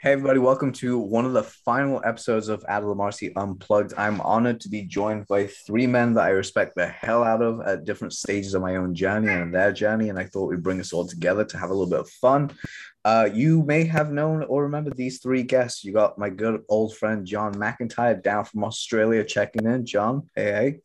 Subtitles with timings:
[0.00, 3.94] Hey, everybody, welcome to one of the final episodes of Adela Marcy Unplugged.
[3.98, 7.60] I'm honored to be joined by three men that I respect the hell out of
[7.66, 10.08] at different stages of my own journey and their journey.
[10.08, 12.52] And I thought we'd bring us all together to have a little bit of fun.
[13.04, 15.82] Uh, you may have known or remember these three guests.
[15.82, 19.84] You got my good old friend John McIntyre down from Australia checking in.
[19.84, 20.80] John, hey, hey.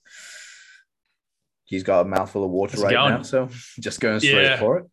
[1.65, 3.49] He's got a mouthful of water How's right now, so
[3.79, 4.59] just going straight Yeah.
[4.59, 4.85] for it.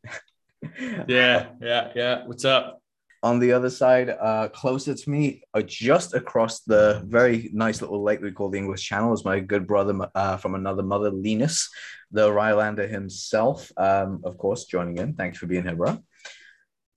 [1.08, 2.26] Yeah, yeah, yeah.
[2.26, 2.80] What's up?
[3.22, 8.02] on the other side, uh, closer to me, uh, just across the very nice little
[8.02, 11.68] lake we call the English Channel, is my good brother uh, from another mother, Linus,
[12.10, 13.70] the Rylander himself.
[13.76, 15.14] Um, of course, joining in.
[15.14, 16.02] Thanks for being here, bro.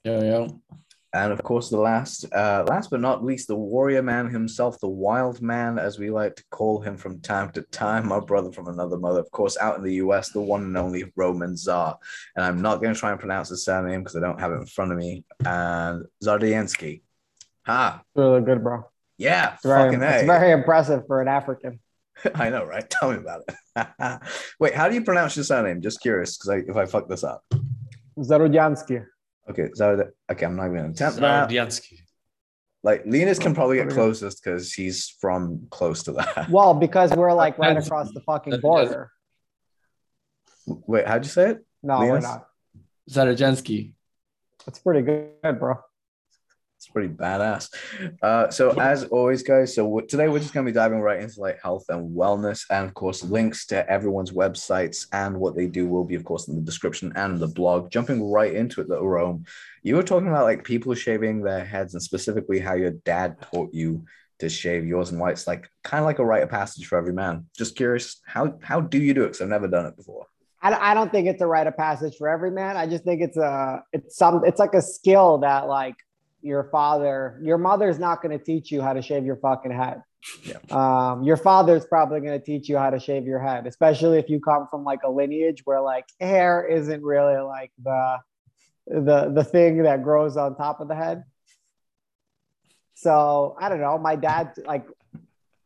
[0.03, 0.47] Yeah, yeah.
[1.15, 4.87] And of course, the last, uh, last but not least, the warrior man himself, the
[4.87, 8.67] wild man, as we like to call him from time to time, my brother from
[8.67, 11.99] another mother, of course, out in the US, the one and only Roman Tsar.
[12.35, 14.55] And I'm not going to try and pronounce his surname because I don't have it
[14.55, 15.23] in front of me.
[15.45, 17.01] And Zardiansky.
[17.67, 18.83] Ah, really good, bro.
[19.17, 21.79] yeah, It's very, it's very impressive for an African.
[22.35, 22.89] I know, right?
[22.89, 24.19] Tell me about it.
[24.59, 25.79] Wait, how do you pronounce your surname?
[25.81, 27.43] Just curious, because if I fuck this up.
[28.17, 29.05] Zarudyansky.
[29.49, 30.11] Okay, Zard.
[30.31, 31.49] Okay, I'm not even gonna attempt that.
[31.49, 31.99] Zardiansky.
[32.83, 36.47] Like Linus can oh, probably get closest because he's from close to that.
[36.49, 39.09] Well, because we're like right across the fucking border.
[40.65, 41.65] Wait, how'd you say it?
[41.81, 42.47] No, we're not.
[43.09, 43.93] Zarajensky.
[44.67, 45.75] It's pretty good, bro.
[46.83, 47.69] It's pretty badass.
[48.21, 51.39] Uh, so as always, guys, so w- today we're just gonna be diving right into
[51.39, 55.87] like health and wellness, and of course, links to everyone's websites and what they do
[55.87, 57.89] will be, of course, in the description and the blog.
[57.89, 59.45] Jumping right into it, though, Rome,
[59.81, 63.73] you were talking about like people shaving their heads, and specifically how your dad taught
[63.73, 64.03] you
[64.39, 66.97] to shave yours and why it's like kind of like a rite of passage for
[66.97, 67.45] every man.
[67.57, 69.27] Just curious, how how do you do it?
[69.27, 70.25] Because I've never done it before.
[70.61, 72.75] I, I don't think it's a rite of passage for every man.
[72.75, 75.95] I just think it's a it's some it's like a skill that like
[76.43, 80.01] your father, your mother's not going to teach you how to shave your fucking head.
[80.43, 80.57] Yeah.
[80.71, 84.29] Um, your father's probably going to teach you how to shave your head, especially if
[84.29, 88.17] you come from like a lineage where like hair isn't really like the
[88.87, 91.23] the the thing that grows on top of the head.
[92.95, 93.97] So I don't know.
[93.97, 94.85] My dad like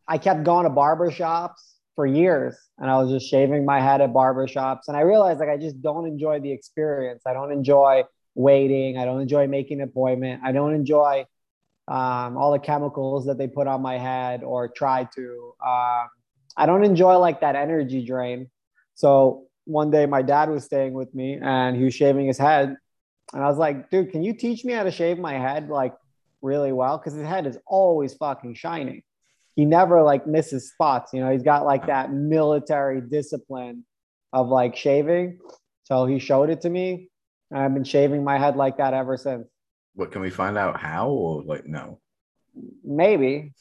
[0.07, 4.01] I kept going to barber shops for years and I was just shaving my head
[4.01, 4.88] at barber shops.
[4.88, 7.24] And I realized like I just don't enjoy the experience.
[7.25, 8.03] I don't enjoy
[8.38, 8.98] waiting.
[8.98, 10.42] I don't enjoy making an appointment.
[10.44, 11.25] I don't enjoy
[11.88, 15.53] um, all the chemicals that they put on my head or try to.
[15.66, 16.08] Um,
[16.56, 18.50] I don't enjoy like that energy drain.
[18.96, 22.75] So one day my dad was staying with me and he was shaving his head.
[23.34, 25.94] And I was like, dude, can you teach me how to shave my head like
[26.42, 26.98] really well?
[26.98, 29.04] Because his head is always fucking shining
[29.58, 31.12] he never like misses spots.
[31.14, 33.84] You know, he's got like that military discipline
[34.31, 35.40] of like shaving.
[35.84, 37.09] So he showed it to me.
[37.52, 39.47] And I've been shaving my head like that ever since.
[39.94, 42.00] What can we find out how or like no?
[42.84, 43.53] Maybe,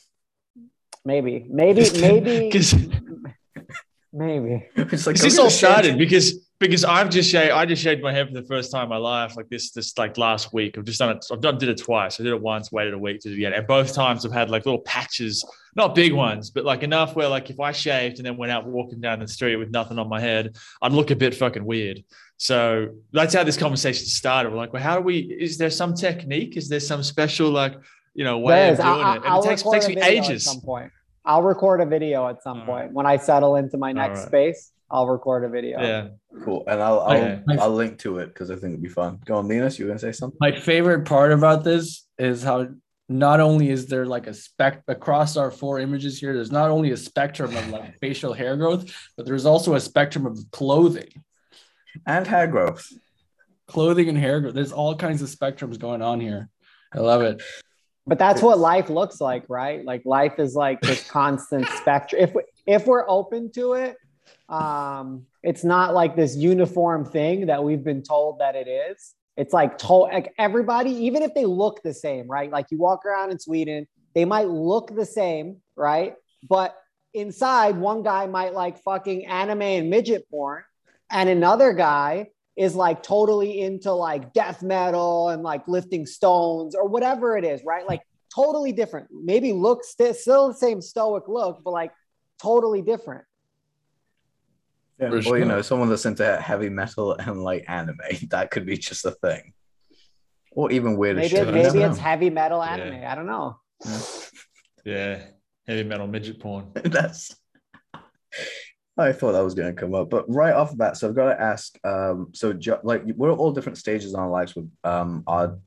[1.04, 2.74] maybe, maybe, maybe, Because
[4.12, 4.68] maybe.
[4.76, 8.02] It's like this are all gonna started because because I've just shaved I just shaved
[8.02, 10.78] my head for the first time in my life like this this like last week.
[10.78, 11.26] I've just done it.
[11.30, 12.18] I've done did it twice.
[12.18, 14.32] I did it once, waited a week to do it again, and both times I've
[14.32, 18.18] had like little patches, not big ones, but like enough where like if I shaved
[18.18, 21.10] and then went out walking down the street with nothing on my head, I'd look
[21.10, 22.02] a bit fucking weird.
[22.38, 24.50] So that's how this conversation started.
[24.50, 25.18] We're like, well, how do we?
[25.18, 26.56] Is there some technique?
[26.56, 27.74] Is there some special like
[28.14, 28.78] you know way There of is.
[28.78, 29.22] doing I- it?
[29.24, 30.90] I'll And it takes takes me video At some point.
[31.26, 32.92] I'll record a video at some All point right.
[32.92, 34.28] when I settle into my next right.
[34.28, 34.70] space.
[34.90, 35.80] I'll record a video.
[35.80, 36.08] Yeah.
[36.44, 37.42] Cool, and I'll I'll, Okay.
[37.58, 39.20] I'll link to it because I think it'd be fun.
[39.24, 39.78] Go on, Linus.
[39.78, 40.36] You were gonna say something?
[40.40, 42.68] My favorite part about this is how
[43.08, 46.90] not only is there like a spec across our four images here, there's not only
[46.92, 51.08] a spectrum of like facial hair growth, but there's also a spectrum of clothing.
[52.06, 52.86] And hair growth.
[53.68, 54.54] Clothing and hair growth.
[54.54, 56.48] There's all kinds of spectrums going on here.
[56.92, 57.42] I love it.
[58.06, 59.84] But that's what life looks like, right?
[59.84, 62.22] Like life is like this constant spectrum.
[62.22, 63.96] If we, if we're open to it,
[64.48, 69.14] um, it's not like this uniform thing that we've been told that it is.
[69.36, 72.50] It's like told like everybody, even if they look the same, right?
[72.50, 76.14] Like you walk around in Sweden, they might look the same, right?
[76.48, 76.76] But
[77.12, 80.62] inside, one guy might like fucking anime and midget porn,
[81.10, 86.88] and another guy is like totally into like death metal and like lifting stones or
[86.88, 87.86] whatever it is, right?
[87.86, 88.00] Like
[88.34, 89.08] totally different.
[89.12, 91.92] Maybe look st- still the same stoic look, but like
[92.40, 93.24] totally different.
[94.98, 95.10] Yeah.
[95.10, 97.98] For Well, you know, someone that's into heavy metal and like anime,
[98.30, 99.52] that could be just a thing.
[100.52, 101.38] Or even weirder Maybe, shit.
[101.42, 102.02] it- you never maybe it's know.
[102.02, 102.72] heavy metal Yeah.
[102.72, 103.04] anime.
[103.06, 103.56] I don't know.
[104.84, 105.22] Yeah.
[105.66, 106.70] Heavy metal midget porn.
[106.74, 107.36] That's.
[108.98, 111.14] I thought that was going to come up, but right off the bat, so I've
[111.14, 111.76] got to ask.
[111.84, 115.58] Um, so jo- like we're all different stages in our lives with um our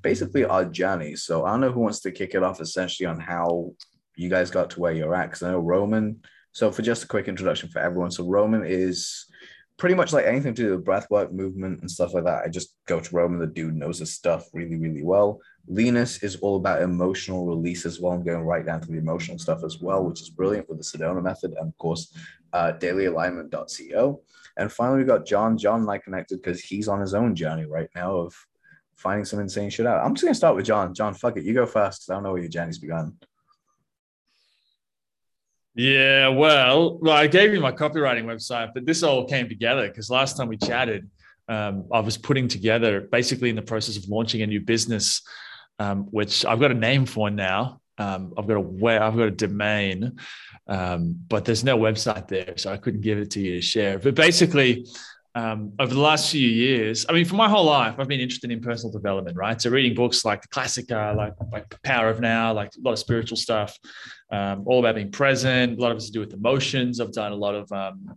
[0.00, 1.16] basically our journey.
[1.16, 3.72] So I don't know who wants to kick it off essentially on how
[4.16, 5.26] you guys got to where you're at.
[5.26, 6.22] Because I know Roman.
[6.54, 9.26] So for just a quick introduction for everyone, so Roman is
[9.76, 12.44] pretty much like anything to do with breath work, movement, and stuff like that.
[12.44, 13.40] I just go to Roman.
[13.40, 15.40] The dude knows his stuff really, really well.
[15.66, 18.12] Linus is all about emotional release as well.
[18.12, 20.84] I'm going right down to the emotional stuff as well, which is brilliant with the
[20.84, 22.16] Sedona method and of course
[22.52, 24.22] uh, dailyalignment.co.
[24.56, 25.58] And finally, we got John.
[25.58, 28.32] John and I connected because he's on his own journey right now of
[28.94, 30.06] finding some insane shit out.
[30.06, 30.94] I'm just gonna start with John.
[30.94, 33.16] John, fuck it, you go first because I don't know where your journey's begun.
[35.76, 40.08] Yeah, well, well, I gave you my copywriting website, but this all came together because
[40.08, 41.10] last time we chatted,
[41.48, 45.22] um, I was putting together, basically in the process of launching a new business,
[45.80, 47.80] um, which I've got a name for now.
[47.98, 50.16] Um, I've got a web, I've got a domain,
[50.68, 53.98] um, but there's no website there, so I couldn't give it to you to share.
[53.98, 54.86] But basically,
[55.36, 58.52] um, over the last few years, I mean, for my whole life, I've been interested
[58.52, 59.60] in personal development, right?
[59.60, 62.92] So reading books like the classic, uh, like like Power of Now, like a lot
[62.92, 63.76] of spiritual stuff,
[64.30, 65.76] um, all about being present.
[65.76, 67.00] A lot of it's to do with emotions.
[67.00, 68.16] I've done a lot of, um,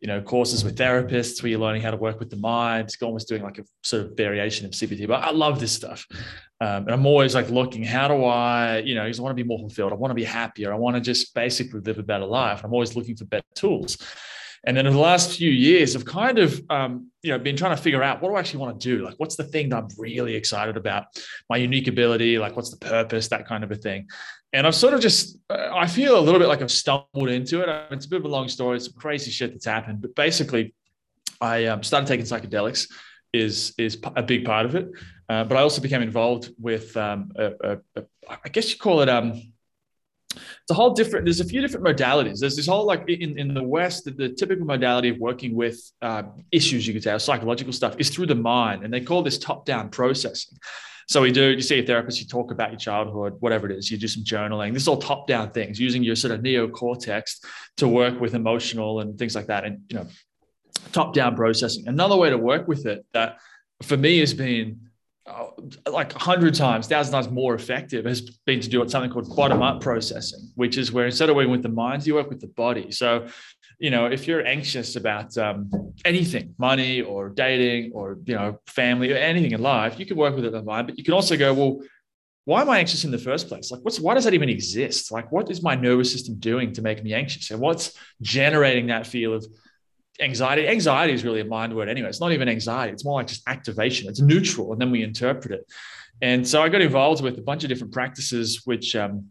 [0.00, 2.84] you know, courses with therapists where you're learning how to work with the mind.
[2.84, 5.06] It's almost doing like a sort of variation of CBT.
[5.06, 6.06] But I love this stuff,
[6.62, 9.42] um, and I'm always like looking, how do I, you know, because I want to
[9.42, 9.92] be more fulfilled.
[9.92, 10.72] I want to be happier.
[10.72, 12.64] I want to just basically live a better life.
[12.64, 13.98] I'm always looking for better tools.
[14.66, 17.76] And then in the last few years, I've kind of, um, you know, been trying
[17.76, 19.04] to figure out what do I actually want to do?
[19.04, 21.04] Like, what's the thing that I'm really excited about?
[21.50, 23.28] My unique ability, like, what's the purpose?
[23.28, 24.08] That kind of a thing.
[24.52, 27.60] And I've sort of just, uh, I feel a little bit like I've stumbled into
[27.60, 27.68] it.
[27.90, 28.80] It's a bit of a long story.
[28.80, 30.00] Some crazy shit that's happened.
[30.00, 30.74] But basically,
[31.40, 32.90] I um, started taking psychedelics.
[33.32, 34.88] Is is a big part of it,
[35.28, 38.04] uh, but I also became involved with, um, a, a, a,
[38.44, 39.53] I guess you call it um,
[40.34, 42.40] it's a whole different there's a few different modalities.
[42.40, 45.80] There's this whole like in, in the west the, the typical modality of working with
[46.02, 49.38] uh, issues you could say psychological stuff is through the mind and they call this
[49.38, 50.58] top down processing.
[51.06, 53.90] So we do you see a therapist you talk about your childhood whatever it is
[53.90, 54.72] you do some journaling.
[54.72, 57.44] This is all top down things using your sort of neocortex
[57.78, 60.06] to work with emotional and things like that and you know
[60.92, 61.88] top down processing.
[61.88, 63.38] Another way to work with it that
[63.82, 64.83] for me has been
[65.26, 65.46] uh,
[65.90, 69.62] like a hundred times, thousand times more effective has been to do something called bottom
[69.62, 72.48] up processing, which is where instead of working with the mind, you work with the
[72.48, 72.90] body.
[72.90, 73.26] So,
[73.78, 75.70] you know, if you're anxious about um,
[76.04, 80.36] anything, money or dating or you know, family or anything in life, you can work
[80.36, 80.88] with it the mind.
[80.88, 81.80] But you can also go, well,
[82.44, 83.70] why am I anxious in the first place?
[83.70, 85.10] Like, what's why does that even exist?
[85.10, 87.50] Like, what is my nervous system doing to make me anxious?
[87.50, 89.46] And what's generating that feel of
[90.20, 92.08] anxiety anxiety is really a mind word anyway.
[92.08, 92.92] It's not even anxiety.
[92.92, 94.08] It's more like just activation.
[94.08, 95.72] It's neutral and then we interpret it.
[96.22, 99.30] And so i got involved with a bunch of different practices which um,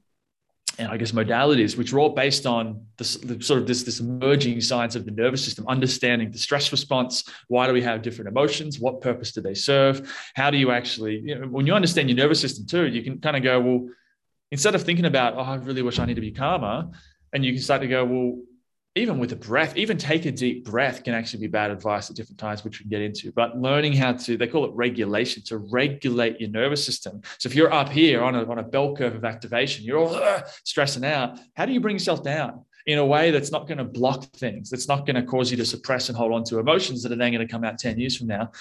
[0.80, 4.00] and i guess modalities which were all based on this the, sort of this this
[4.00, 8.28] emerging science of the nervous system understanding the stress response why do we have different
[8.28, 12.10] emotions what purpose do they serve how do you actually you know, when you understand
[12.10, 13.90] your nervous system too you can kind of go well
[14.52, 16.90] instead of thinking about oh i really wish i need to be calmer
[17.34, 18.42] and you can start to go well
[18.96, 22.16] even with a breath, even take a deep breath can actually be bad advice at
[22.16, 23.32] different times, which we can get into.
[23.32, 27.22] But learning how to, they call it regulation, to regulate your nervous system.
[27.40, 30.16] So if you're up here on a, on a bell curve of activation, you're all
[30.16, 31.40] uh, stressing out.
[31.56, 34.70] How do you bring yourself down in a way that's not going to block things,
[34.70, 37.16] that's not going to cause you to suppress and hold on to emotions that are
[37.16, 38.52] then going to come out 10 years from now?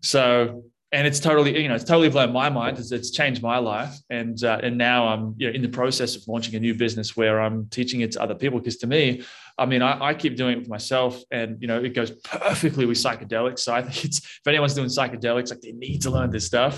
[0.00, 3.58] So and it's totally you know it's totally blown my mind it's, it's changed my
[3.58, 6.74] life and uh, and now i'm you know in the process of launching a new
[6.74, 9.22] business where i'm teaching it to other people because to me
[9.58, 12.86] i mean I, I, keep doing it with myself and you know it goes perfectly
[12.86, 16.30] with psychedelics so i think it's if anyone's doing psychedelics like they need to learn
[16.30, 16.74] this stuff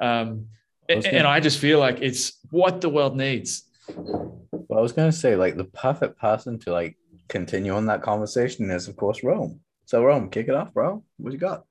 [0.00, 0.46] um,
[0.88, 3.64] and, and i just feel like it's what the world needs
[3.96, 6.96] well i was going to say like the perfect person to like
[7.28, 11.32] continue on that conversation is of course rome so rome kick it off bro what
[11.32, 11.64] you got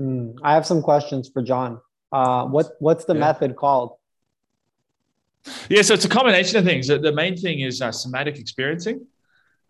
[0.00, 1.80] Mm, I have some questions for John.
[2.10, 3.20] Uh, what what's the yeah.
[3.20, 3.92] method called?
[5.68, 6.86] Yeah, so it's a combination of things.
[6.88, 9.06] The main thing is uh, somatic experiencing.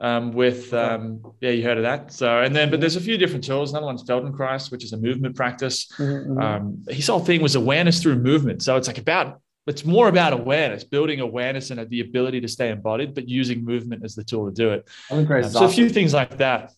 [0.02, 2.10] Um, with um, yeah, you heard of that.
[2.10, 3.70] So and then, but there's a few different tools.
[3.70, 5.92] Another one's Feldenkrais, which is a movement practice.
[5.98, 6.32] Mm-hmm.
[6.32, 6.38] mm-hmm.
[6.38, 8.62] Um, his whole thing was awareness through movement.
[8.62, 12.70] So it's like about it's more about awareness, building awareness and the ability to stay
[12.70, 14.88] embodied, but using movement as the tool to do it.
[15.10, 15.64] Um, so awesome.
[15.64, 16.72] a few things like that.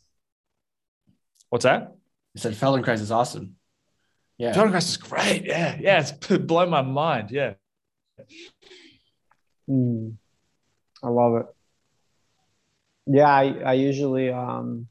[1.48, 1.94] What's that?
[2.36, 3.56] I said Feldenkrais is awesome.
[4.36, 4.52] Yeah.
[4.52, 5.44] Feldenkrais is great.
[5.44, 5.76] Yeah.
[5.80, 6.00] Yeah.
[6.00, 7.30] It's blown my mind.
[7.30, 7.54] Yeah.
[9.68, 10.16] Mm,
[11.02, 11.46] I love it.
[13.06, 13.28] Yeah.
[13.28, 14.88] I, I usually, um,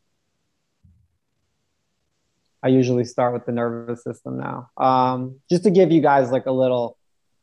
[2.63, 4.69] I usually start with the nervous system now.
[4.77, 6.97] Um, just to give you guys like a little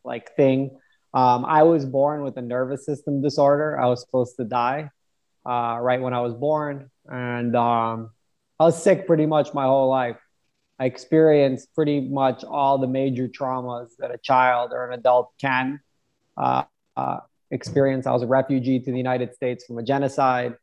[0.05, 0.79] like thing.
[1.15, 3.79] Um, I was born with a nervous system disorder.
[3.81, 4.91] I was supposed to die
[5.45, 8.11] uh, right when I was born, and um,
[8.61, 10.19] I was sick pretty much my whole life.
[10.79, 15.81] I experienced pretty much all the major traumas that a child or an adult can
[16.37, 16.65] uh,
[16.97, 17.19] uh,
[17.51, 18.07] experience.
[18.07, 20.57] I was a refugee to the United States from a genocide.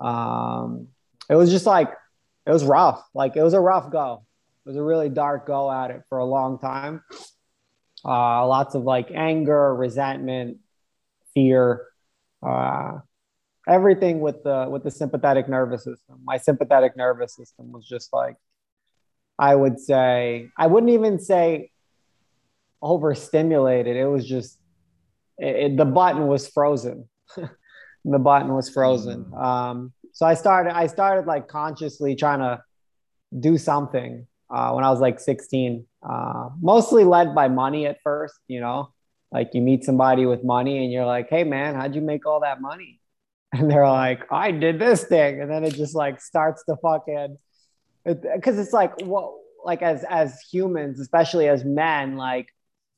[0.00, 0.88] Um,
[1.28, 1.90] it was just like,
[2.46, 3.02] it was rough.
[3.14, 4.24] Like, it was a rough go.
[4.64, 7.02] It was a really dark go at it for a long time.
[8.04, 10.58] Uh, lots of like anger, resentment,
[11.34, 11.86] fear,
[12.46, 12.98] uh,
[13.66, 16.20] everything with the with the sympathetic nervous system.
[16.24, 18.36] My sympathetic nervous system was just like
[19.38, 21.70] I would say I wouldn't even say
[22.80, 23.96] overstimulated.
[23.96, 24.58] It was just
[25.38, 27.08] it, it, the button was frozen.
[28.04, 29.24] the button was frozen.
[29.24, 29.42] Mm.
[29.42, 32.62] Um, so I started I started like consciously trying to
[33.38, 35.84] do something uh, when I was like 16.
[36.02, 38.92] Uh, mostly led by money at first, you know,
[39.32, 42.40] like you meet somebody with money and you're like, hey man, how'd you make all
[42.40, 43.00] that money?
[43.52, 47.38] And they're like, I did this thing, and then it just like starts to fucking
[48.04, 49.32] because it, it's like what
[49.64, 52.48] like as as humans especially as men like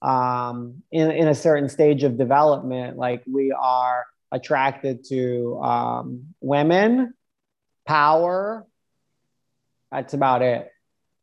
[0.03, 7.15] um in, in a certain stage of development like we are attracted to um women
[7.87, 8.67] power.
[9.91, 10.71] That's about it.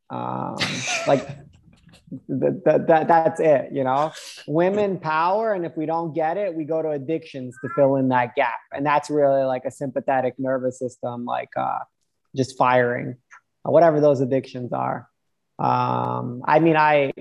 [0.10, 0.56] Um
[1.08, 1.28] like
[2.28, 4.12] that, that, that's it you know?
[4.48, 8.10] Women power and if we don't get it we go to addictions to fill in
[8.10, 8.60] that gap.
[8.74, 11.80] And that's really like a sympathetic nervous system like uh
[12.36, 13.16] just firing
[13.72, 15.08] whatever those addictions are.
[15.58, 17.14] Um, I mean, I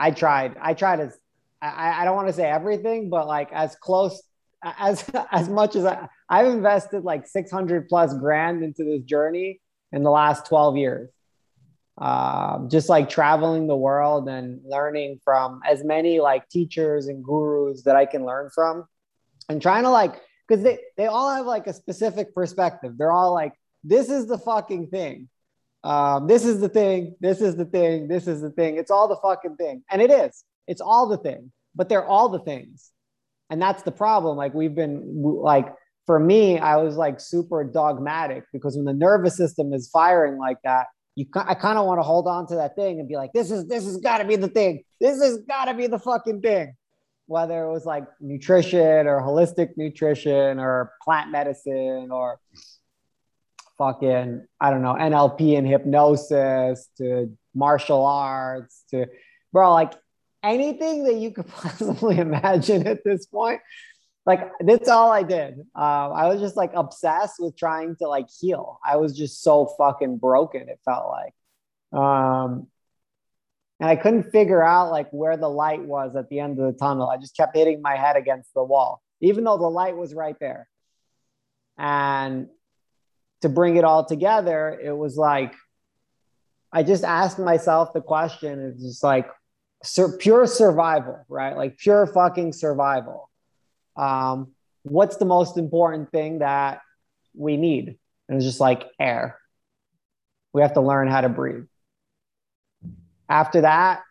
[0.00, 0.56] I tried.
[0.60, 1.18] I tried as
[1.60, 4.22] I, I don't want to say everything, but like as close
[4.64, 9.60] as as much as I, I've invested like 600 plus grand into this journey
[9.92, 11.10] in the last 12 years.
[11.98, 17.82] Um, just like traveling the world and learning from as many like teachers and gurus
[17.82, 18.86] that I can learn from
[19.50, 20.14] and trying to like
[20.48, 22.96] because they, they all have like a specific perspective.
[22.96, 23.52] They're all like,
[23.84, 25.28] this is the fucking thing
[25.82, 28.76] um, this is the thing, this is the thing, this is the thing.
[28.76, 29.82] It's all the fucking thing.
[29.90, 30.44] And it is.
[30.66, 32.90] It's all the thing, but they're all the things.
[33.48, 34.36] And that's the problem.
[34.36, 35.74] Like we've been like,
[36.06, 40.58] for me, I was like super dogmatic because when the nervous system is firing like
[40.64, 43.32] that, you I kind of want to hold on to that thing and be like,
[43.32, 44.84] this is this has got to be the thing.
[45.00, 46.74] This has got to be the fucking thing.
[47.26, 52.40] Whether it was like nutrition or holistic nutrition or plant medicine or
[53.80, 59.06] fucking I don't know NLP and hypnosis to martial arts to
[59.52, 59.94] bro like
[60.42, 63.60] anything that you could possibly imagine at this point
[64.26, 65.58] like that's all I did.
[65.58, 68.78] Um, I was just like obsessed with trying to like heal.
[68.84, 70.68] I was just so fucking broken.
[70.68, 72.66] It felt like, um,
[73.80, 76.78] and I couldn't figure out like where the light was at the end of the
[76.78, 77.08] tunnel.
[77.08, 80.36] I just kept hitting my head against the wall, even though the light was right
[80.38, 80.68] there.
[81.78, 82.48] And
[83.42, 85.54] to bring it all together, it was like
[86.72, 88.60] I just asked myself the question.
[88.60, 89.28] It's just like
[89.82, 91.56] sur- pure survival, right?
[91.56, 93.28] Like pure fucking survival.
[93.96, 96.80] Um, what's the most important thing that
[97.34, 97.98] we need?
[98.28, 99.38] And it's just like air.
[100.52, 101.66] We have to learn how to breathe.
[103.28, 104.02] After that,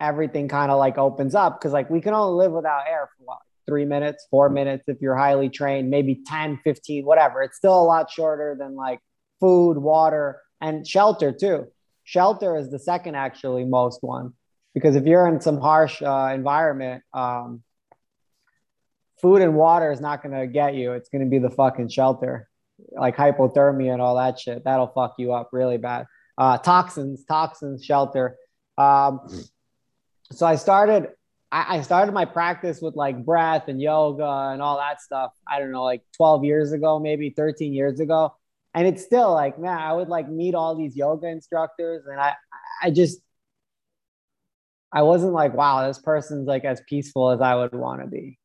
[0.00, 3.24] everything kind of like opens up because like we can only live without air for
[3.24, 3.38] what
[3.70, 7.40] three minutes, four minutes if you're highly trained, maybe 10, 15, whatever.
[7.40, 8.98] It's still a lot shorter than like
[9.38, 11.68] food, water, and shelter too.
[12.02, 14.32] Shelter is the second actually most one
[14.74, 17.62] because if you're in some harsh uh, environment, um,
[19.22, 20.94] food and water is not going to get you.
[20.94, 22.48] It's going to be the fucking shelter,
[22.90, 24.64] like hypothermia and all that shit.
[24.64, 26.06] That'll fuck you up really bad.
[26.36, 28.36] Uh, toxins, toxins, shelter.
[28.76, 29.20] Um,
[30.32, 31.10] so I started
[31.52, 35.32] I, I started my practice with like breath and yoga and all that stuff.
[35.46, 38.34] I don't know, like 12 years ago, maybe 13 years ago.
[38.74, 42.34] And it's still like, man, I would like meet all these yoga instructors and I,
[42.82, 43.20] I just,
[44.92, 48.38] I wasn't like, wow, this person's like as peaceful as I would want to be.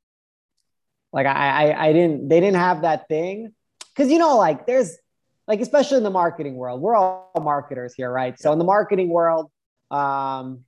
[1.14, 3.54] Like I, I, I didn't, they didn't have that thing.
[3.96, 4.98] Cause you know, like there's
[5.48, 8.38] like, especially in the marketing world, we're all marketers here, right?
[8.40, 9.52] So in the marketing world,
[9.92, 10.66] um,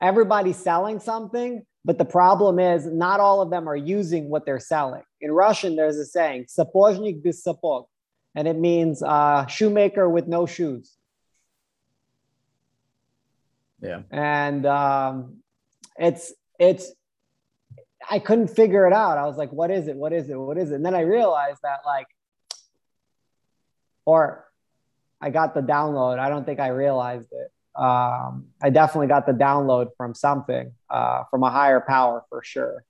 [0.00, 4.60] everybody's selling something, but the problem is not all of them are using what they're
[4.60, 5.02] selling.
[5.20, 7.86] In Russian, there's a saying, "Sapozhnik без sapog,"
[8.34, 10.96] and it means uh, shoemaker with no shoes.
[13.80, 14.02] Yeah.
[14.10, 15.38] And um,
[15.96, 16.92] it's it's
[18.08, 19.18] I couldn't figure it out.
[19.18, 19.96] I was like, what is it?
[19.96, 20.36] What is it?
[20.36, 20.76] What is it?
[20.76, 22.06] And then I realized that like,
[24.04, 24.48] or
[25.20, 26.18] I got the download.
[26.18, 31.23] I don't think I realized it um, I definitely got the download from something, uh,
[31.29, 32.83] from a higher power for sure.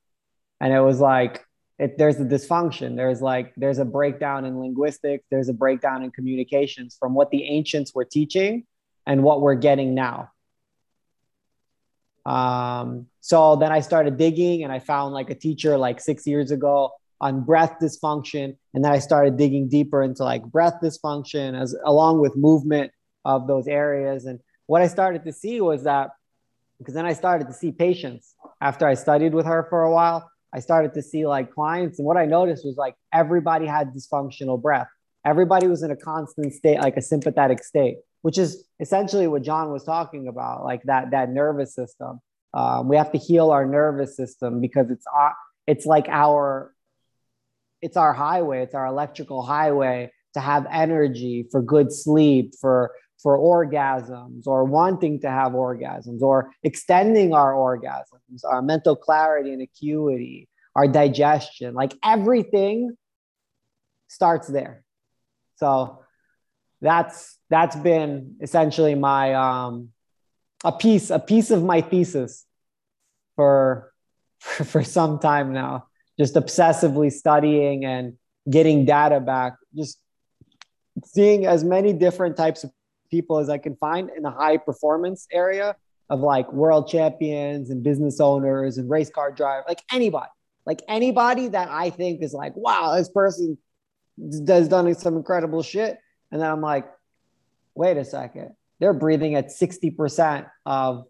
[0.62, 1.46] And it was like,
[1.77, 2.96] it, there's a dysfunction.
[2.96, 5.25] There's like, there's a breakdown in linguistics.
[5.29, 8.65] There's a breakdown in communications from what the ancients were teaching
[9.06, 10.32] and what we're getting now.
[12.25, 16.51] Um, so then I started digging and I found like a teacher like six years
[16.51, 16.91] ago
[17.22, 18.56] on breath dysfunction.
[18.74, 22.91] And then I started digging deeper into like breath dysfunction as along with movement
[23.24, 24.25] of those areas.
[24.25, 26.12] And what I started to see was that
[26.77, 30.29] because then I started to see patients after I studied with her for a while.
[30.53, 34.62] I started to see like clients, and what I noticed was like everybody had dysfunctional
[34.62, 34.88] breath.
[35.25, 39.71] Everybody was in a constant state, like a sympathetic state, which is essentially what John
[39.71, 42.21] was talking about, like that that nervous system.
[42.53, 45.31] Um, we have to heal our nervous system because it's uh,
[45.65, 46.74] it's like our
[47.81, 53.38] it's our highway, it's our electrical highway to have energy for good sleep, for for
[53.38, 60.47] orgasms or wanting to have orgasms or extending our orgasms, our mental clarity and acuity,
[60.75, 62.95] our digestion, like everything
[64.07, 64.83] starts there.
[65.55, 66.03] So
[66.81, 69.89] that's that's been essentially my um
[70.63, 72.45] a piece a piece of my thesis
[73.36, 73.91] for
[74.39, 75.88] for, for some time now
[76.19, 78.13] just obsessively studying and
[78.50, 80.00] getting data back just
[81.03, 82.71] seeing as many different types of
[83.09, 85.75] people as I can find in the high performance area
[86.09, 90.29] of like world champions and business owners and race car drivers, like anybody,
[90.65, 93.57] like anybody that I think is like, wow, this person
[94.19, 95.97] has done some incredible shit.
[96.31, 96.89] And then I'm like,
[97.75, 101.05] wait a second, they're breathing at 60% of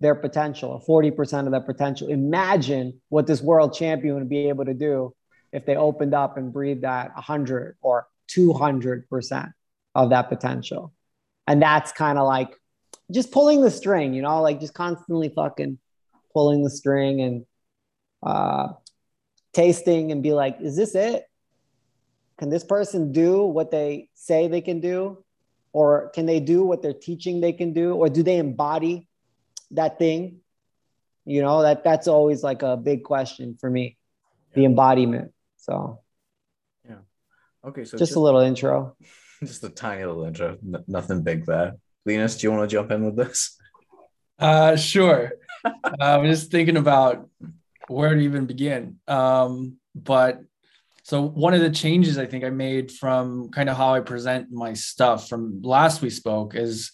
[0.00, 2.08] their potential, 40% of their potential.
[2.08, 5.14] Imagine what this world champion would be able to do
[5.52, 9.52] if they opened up and breathed at 100 or 200%
[9.94, 10.92] of that potential
[11.48, 12.54] and that's kind of like
[13.10, 15.78] just pulling the string you know like just constantly fucking
[16.32, 17.44] pulling the string and
[18.22, 18.68] uh
[19.58, 21.24] tasting and be like is this it?
[22.38, 25.24] Can this person do what they say they can do?
[25.72, 27.94] Or can they do what they're teaching they can do?
[27.94, 29.08] Or do they embody
[29.72, 30.40] that thing?
[31.24, 33.96] You know that that's always like a big question for me
[34.50, 34.54] yeah.
[34.56, 36.00] the embodiment so.
[36.88, 37.02] Yeah.
[37.66, 38.96] Okay so just, just a little intro
[39.44, 41.74] just a tiny little intro, N- nothing big there.
[42.04, 43.56] Linus, do you want to jump in with this?
[44.38, 45.32] Uh, sure.
[45.64, 47.28] uh, I'm just thinking about
[47.88, 48.98] where to even begin.
[49.06, 50.40] Um, but
[51.02, 54.50] so one of the changes I think I made from kind of how I present
[54.50, 56.92] my stuff from last we spoke is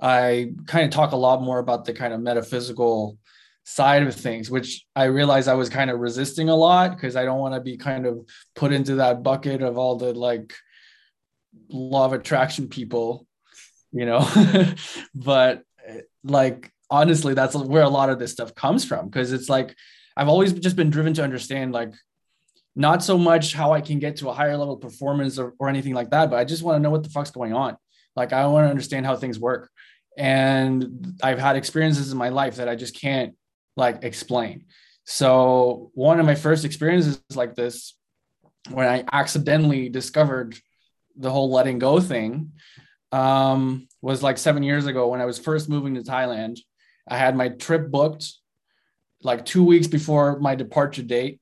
[0.00, 3.18] I kind of talk a lot more about the kind of metaphysical
[3.64, 7.24] side of things, which I realized I was kind of resisting a lot because I
[7.24, 10.54] don't want to be kind of put into that bucket of all the like
[11.68, 13.26] law of attraction people,
[13.92, 14.26] you know.
[15.14, 15.62] but
[16.24, 19.74] like honestly, that's where a lot of this stuff comes from because it's like
[20.16, 21.92] I've always just been driven to understand like
[22.74, 25.94] not so much how I can get to a higher level performance or, or anything
[25.94, 27.76] like that, but I just want to know what the fuck's going on.
[28.16, 29.70] Like I want to understand how things work.
[30.16, 33.34] And I've had experiences in my life that I just can't
[33.76, 34.66] like explain.
[35.04, 37.94] So one of my first experiences like this
[38.70, 40.56] when I accidentally discovered
[41.16, 42.52] the whole letting go thing
[43.10, 46.58] um, was like seven years ago when I was first moving to Thailand.
[47.08, 48.32] I had my trip booked
[49.22, 51.40] like two weeks before my departure date.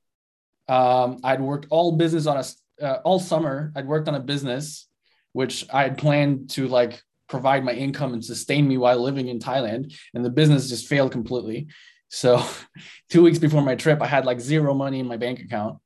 [0.67, 3.71] Um, I'd worked all business on a uh, all summer.
[3.75, 4.87] I'd worked on a business
[5.33, 9.39] which I had planned to like provide my income and sustain me while living in
[9.39, 11.67] Thailand, and the business just failed completely.
[12.09, 12.43] So,
[13.09, 15.79] two weeks before my trip, I had like zero money in my bank account,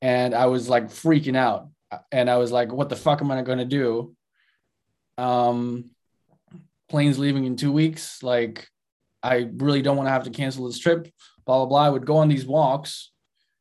[0.00, 1.68] and I was like freaking out
[2.10, 4.14] and I was like, what the fuck am I going to do?
[5.18, 5.90] Um,
[6.88, 8.22] plane's leaving in two weeks.
[8.22, 8.68] Like,
[9.22, 11.08] I really don't want to have to cancel this trip.
[11.44, 11.84] Blah blah blah.
[11.84, 13.12] I would go on these walks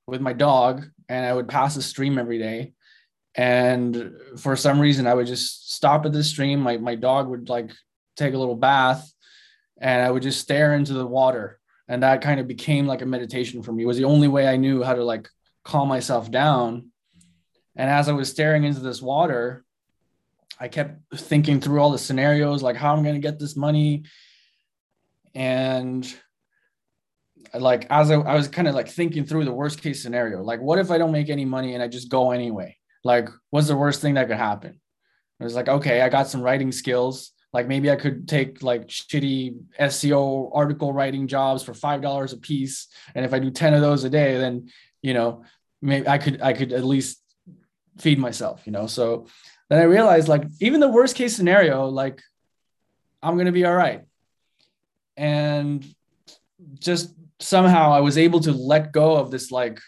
[0.08, 2.74] with my dog, and I would pass a stream every day.
[3.36, 6.60] And for some reason, I would just stop at this stream.
[6.60, 7.72] My my dog would like
[8.18, 9.12] take a little bath,
[9.80, 11.60] and I would just stare into the water.
[11.88, 13.84] And that kind of became like a meditation for me.
[13.84, 15.30] It was the only way I knew how to like
[15.64, 16.92] calm myself down
[17.76, 19.66] and as I was staring into this water,
[20.60, 24.06] I kept thinking through all the scenarios, like how I'm going to get this money.
[25.34, 26.12] And
[27.54, 30.62] like, as I, I was kind of like thinking through the worst case scenario, like,
[30.62, 32.78] what if I don't make any money and I just go anyway?
[33.04, 34.80] Like, what's the worst thing that could happen?
[35.40, 37.32] I was like, okay, I got some writing skills.
[37.52, 42.38] Like maybe I could take like shitty SEO article writing jobs for five dollars a
[42.38, 44.70] piece, and if I do ten of those a day, then
[45.02, 45.46] you know
[45.82, 47.22] maybe I could I could at least
[47.98, 48.88] feed myself, you know?
[48.88, 49.28] So
[49.70, 52.22] then I realized like even the worst case scenario, like
[53.22, 54.02] I'm going to be all right.
[55.18, 55.86] And
[56.80, 59.80] just somehow I was able to let go of this like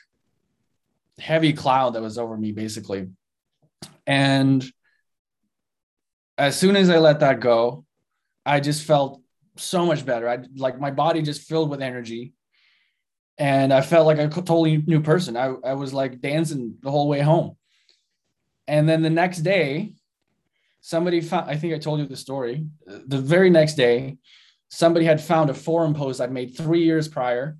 [1.19, 3.07] heavy cloud that was over me basically.
[4.05, 4.65] And
[6.37, 7.85] as soon as I let that go,
[8.45, 9.21] I just felt
[9.57, 10.29] so much better.
[10.29, 12.33] I like my body just filled with energy.
[13.37, 15.37] And I felt like a totally new person.
[15.37, 17.55] I, I was like dancing the whole way home.
[18.67, 19.93] And then the next day,
[20.81, 22.65] somebody found, I think I told you the story.
[22.85, 24.17] The very next day,
[24.69, 27.57] somebody had found a forum post I'd made three years prior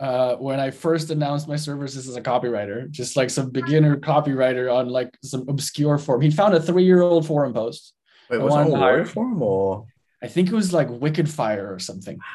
[0.00, 4.72] uh, when I first announced my services as a copywriter, just like some beginner copywriter
[4.72, 6.20] on like some obscure forum.
[6.20, 7.94] He found a three year old forum post.
[8.30, 9.86] Wait, was it a word forum or?
[10.22, 12.18] I think it was like Wicked Fire or something.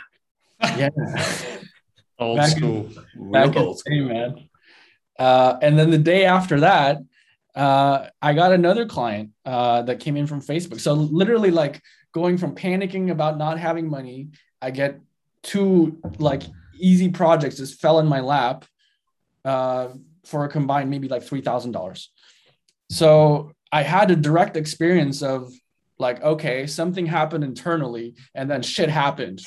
[0.62, 0.89] Yeah.
[2.19, 2.89] old Back school.
[3.15, 4.49] Back in the day, man.
[5.17, 6.97] Uh, and then the day after that,
[7.60, 10.80] uh, I got another client uh, that came in from Facebook.
[10.80, 11.82] So literally, like
[12.13, 14.30] going from panicking about not having money,
[14.62, 15.02] I get
[15.43, 16.43] two like
[16.78, 18.63] easy projects just fell in my lap
[19.43, 19.89] uh,
[20.24, 22.12] for a combined maybe like three thousand dollars.
[22.89, 25.52] So I had a direct experience of
[25.98, 29.41] like, okay, something happened internally, and then shit happened.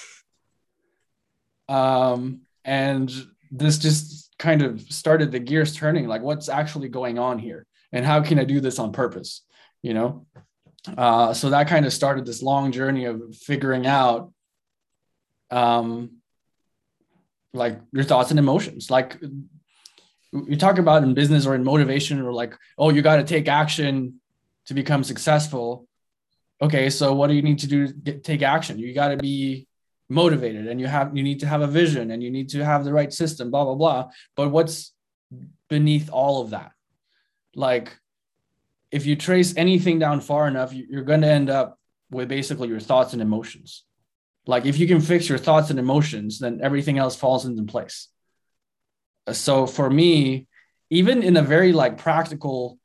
[1.66, 3.10] Um, and
[3.50, 6.06] this just kind of started the gears turning.
[6.06, 9.42] Like, what's actually going on here, and how can I do this on purpose?
[9.82, 10.26] You know.
[10.98, 14.32] Uh, so that kind of started this long journey of figuring out
[15.50, 16.22] um,
[17.54, 19.18] like your thoughts and emotions like
[20.32, 23.48] you talk about in business or in motivation or like oh you got to take
[23.48, 24.20] action
[24.66, 25.86] to become successful
[26.60, 29.16] okay so what do you need to do to get, take action you got to
[29.16, 29.66] be
[30.08, 32.84] motivated and you have you need to have a vision and you need to have
[32.84, 34.92] the right system blah blah blah but what's
[35.68, 36.71] beneath all of that
[37.54, 37.96] like
[38.90, 41.78] if you trace anything down far enough you're going to end up
[42.10, 43.84] with basically your thoughts and emotions
[44.46, 48.08] like if you can fix your thoughts and emotions, then everything else falls into place.
[49.30, 50.48] So for me,
[50.90, 52.78] even in a very like practical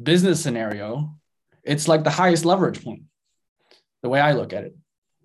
[0.00, 1.16] business scenario,
[1.64, 3.02] it's like the highest leverage point,
[4.02, 4.76] the way I look at it.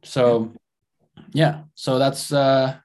[0.04, 0.54] So
[1.34, 2.78] yeah, so that's uh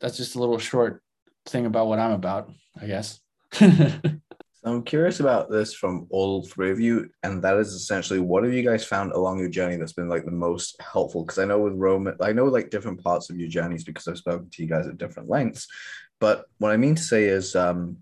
[0.00, 1.02] that's just a little short
[1.46, 3.20] thing about what I'm about, I guess.
[4.64, 8.52] I'm curious about this from all three of you, and that is essentially what have
[8.52, 11.24] you guys found along your journey that's been like the most helpful?
[11.24, 14.18] Because I know with Roman, I know like different parts of your journeys because I've
[14.18, 15.68] spoken to you guys at different lengths.
[16.20, 17.98] But what I mean to say is, um,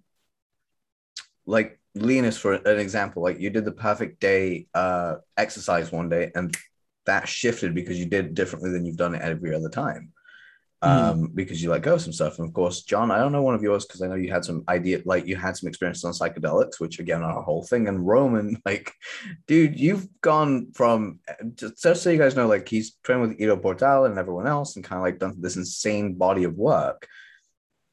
[1.45, 6.33] like Linus, for an example, like you did the perfect day uh, exercise one day,
[6.35, 6.57] and
[7.05, 10.12] that shifted because you did differently than you've done it every other time.
[10.82, 10.88] Hmm.
[10.88, 11.34] um, mm.
[11.34, 12.38] because you let go of some stuff.
[12.38, 14.44] And of course, John, I don't know one of yours because I know you had
[14.44, 17.88] some idea, like you had some experiences on psychedelics, which again are a whole thing.
[17.88, 18.92] And Roman, like,
[19.46, 21.20] dude, you've gone from
[21.54, 24.76] just, just so you guys know, like he's trained with Ido Portal and everyone else,
[24.76, 27.08] and kind of like done this insane body of work.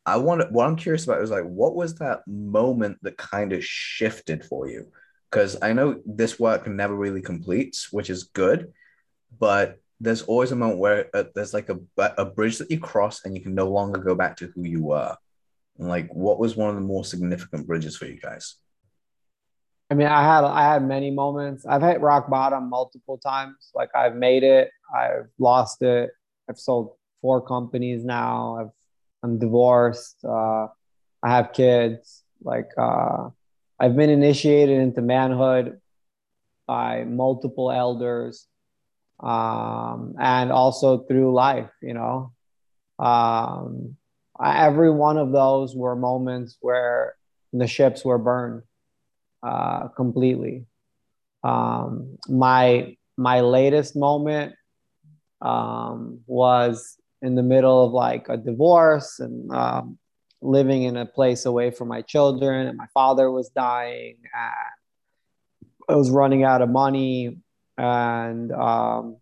[0.05, 3.63] I want what I'm curious about is like, what was that moment that kind of
[3.63, 4.87] shifted for you?
[5.31, 8.73] Because I know this work never really completes, which is good,
[9.39, 11.79] but there's always a moment where uh, there's like a,
[12.17, 14.83] a bridge that you cross and you can no longer go back to who you
[14.83, 15.15] were.
[15.79, 18.55] And like, what was one of the more significant bridges for you guys?
[19.89, 21.65] I mean, I had I had many moments.
[21.65, 23.71] I've hit rock bottom multiple times.
[23.73, 26.11] Like I've made it, I've lost it.
[26.49, 28.57] I've sold four companies now.
[28.59, 28.71] I've
[29.23, 30.17] I'm divorced.
[30.23, 30.67] Uh,
[31.21, 32.23] I have kids.
[32.43, 33.29] Like uh,
[33.79, 35.79] I've been initiated into manhood
[36.67, 38.47] by multiple elders
[39.23, 42.33] um, and also through life, you know.
[42.99, 43.95] Um,
[44.43, 47.15] every one of those were moments where
[47.53, 48.63] the ships were burned
[49.41, 50.65] uh, completely.
[51.43, 54.55] Um, my my latest moment
[55.41, 59.97] um, was in the middle of like a divorce and um,
[60.41, 64.17] living in a place away from my children, and my father was dying.
[65.87, 67.37] I was running out of money
[67.77, 69.17] and um,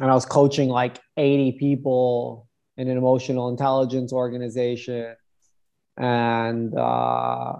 [0.00, 5.16] and I was coaching like 80 people in an emotional intelligence organization,
[5.96, 7.54] and uh,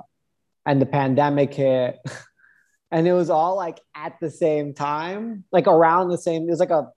[0.65, 1.99] and the pandemic hit,
[2.91, 6.45] and it was all like at the same time, like around the same.
[6.45, 6.89] It was like a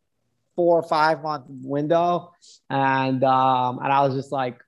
[0.56, 2.32] four or five month window,
[2.69, 4.62] and um, and I was just like,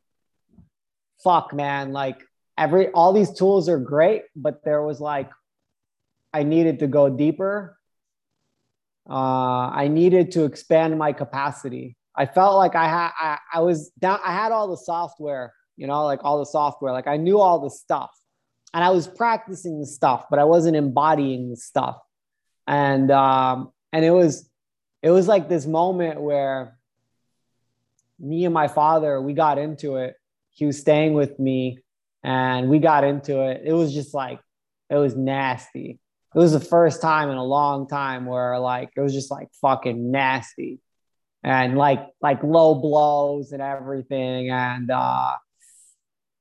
[1.24, 2.24] "Fuck, man!" Like
[2.58, 5.30] every all these tools are great, but there was like
[6.34, 7.78] I needed to go deeper.
[9.10, 11.96] Uh, I needed to expand my capacity.
[12.16, 14.20] I felt like I had I, I was down.
[14.24, 16.92] I had all the software, you know, like all the software.
[16.92, 18.12] Like I knew all the stuff,
[18.74, 21.98] and I was practicing the stuff, but I wasn't embodying the stuff.
[22.66, 24.50] And um, and it was
[25.02, 26.78] it was like this moment where
[28.20, 30.16] me and my father we got into it.
[30.52, 31.80] He was staying with me,
[32.24, 33.64] and we got into it.
[33.66, 34.40] It was just like
[34.90, 36.00] it was nasty
[36.34, 39.50] it was the first time in a long time where like it was just like
[39.62, 40.80] fucking nasty.
[41.44, 44.50] And like like low blows and everything.
[44.50, 45.34] And uh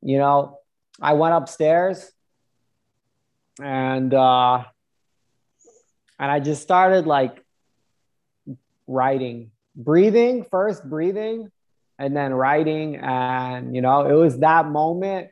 [0.01, 0.59] you know
[1.01, 2.11] i went upstairs
[3.63, 4.65] and uh
[6.19, 7.45] and i just started like
[8.87, 9.51] writing.
[9.75, 11.51] Breathing first breathing
[11.99, 12.97] and then writing.
[12.97, 15.29] And you know it was that moment.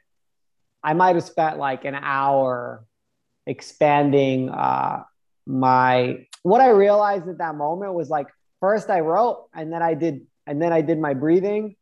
[0.82, 2.84] I might have spent like an hour
[3.46, 5.02] expanding uh,
[5.46, 8.28] my what I realized at that moment was like
[8.60, 11.76] first I wrote and then I did and then I did my breathing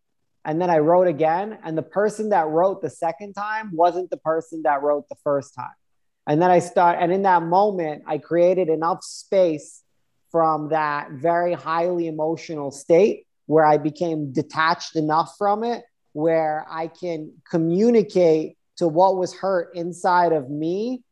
[0.44, 4.16] and then I wrote again and the person that wrote the second time wasn't the
[4.16, 5.74] person that wrote the first time.
[6.26, 9.82] And then I start and in that moment I created enough space
[10.30, 16.88] from that very highly emotional state where I became detached enough from it where I
[16.88, 21.02] can communicate to what was hurt inside of me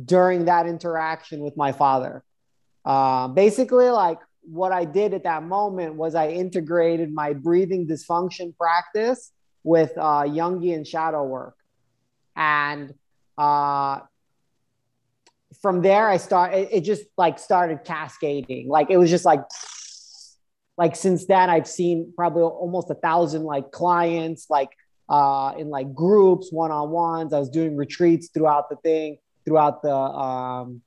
[0.00, 2.24] during that interaction with my father.
[2.84, 8.56] Uh, basically, like what I did at that moment was I integrated my breathing dysfunction
[8.56, 11.54] practice with uh, Jungian shadow work.
[12.34, 12.94] And
[13.38, 14.00] uh,
[15.60, 16.54] from there, I start.
[16.54, 18.68] It, it just like started cascading.
[18.68, 19.42] Like it was just like,
[20.76, 24.70] like since then, I've seen probably almost a thousand like clients, like
[25.08, 27.32] uh, in like groups, one on ones.
[27.32, 30.82] I was doing retreats throughout the thing throughout the um,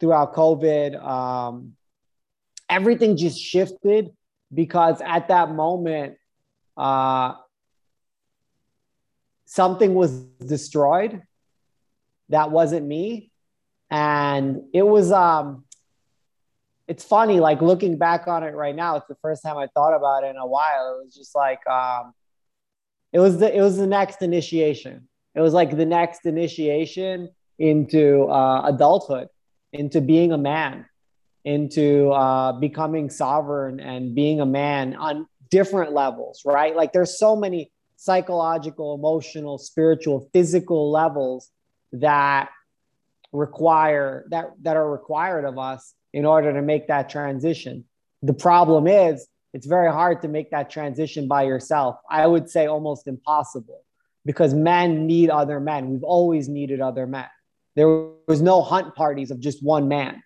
[0.00, 1.02] throughout COVID.
[1.02, 1.74] Um,
[2.68, 4.10] everything just shifted
[4.52, 6.16] because at that moment,
[6.76, 7.34] uh,
[9.44, 10.12] something was
[10.46, 11.22] destroyed
[12.28, 13.30] that wasn't me,
[13.90, 15.12] and it was.
[15.12, 15.64] Um,
[16.88, 18.96] it's funny, like looking back on it right now.
[18.96, 20.98] It's the first time I thought about it in a while.
[20.98, 22.12] It was just like um,
[23.12, 25.08] it was the it was the next initiation.
[25.34, 29.28] It was like the next initiation into uh, adulthood,
[29.72, 30.86] into being a man,
[31.44, 36.74] into uh, becoming sovereign and being a man on different levels, right?
[36.74, 41.50] Like there's so many psychological, emotional, spiritual, physical levels
[41.92, 42.48] that
[43.32, 47.84] require that that are required of us in order to make that transition.
[48.22, 51.96] The problem is it's very hard to make that transition by yourself.
[52.10, 53.82] I would say almost impossible
[54.24, 55.90] because men need other men.
[55.90, 57.26] We've always needed other men.
[57.74, 57.88] There
[58.28, 60.22] was no hunt parties of just one man.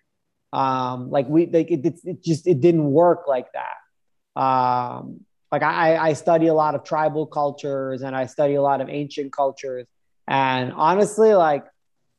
[0.53, 4.41] Um, like we, like it, it, it just it didn't work like that.
[4.41, 8.81] Um, like I, I study a lot of tribal cultures and I study a lot
[8.81, 9.87] of ancient cultures,
[10.27, 11.65] and honestly, like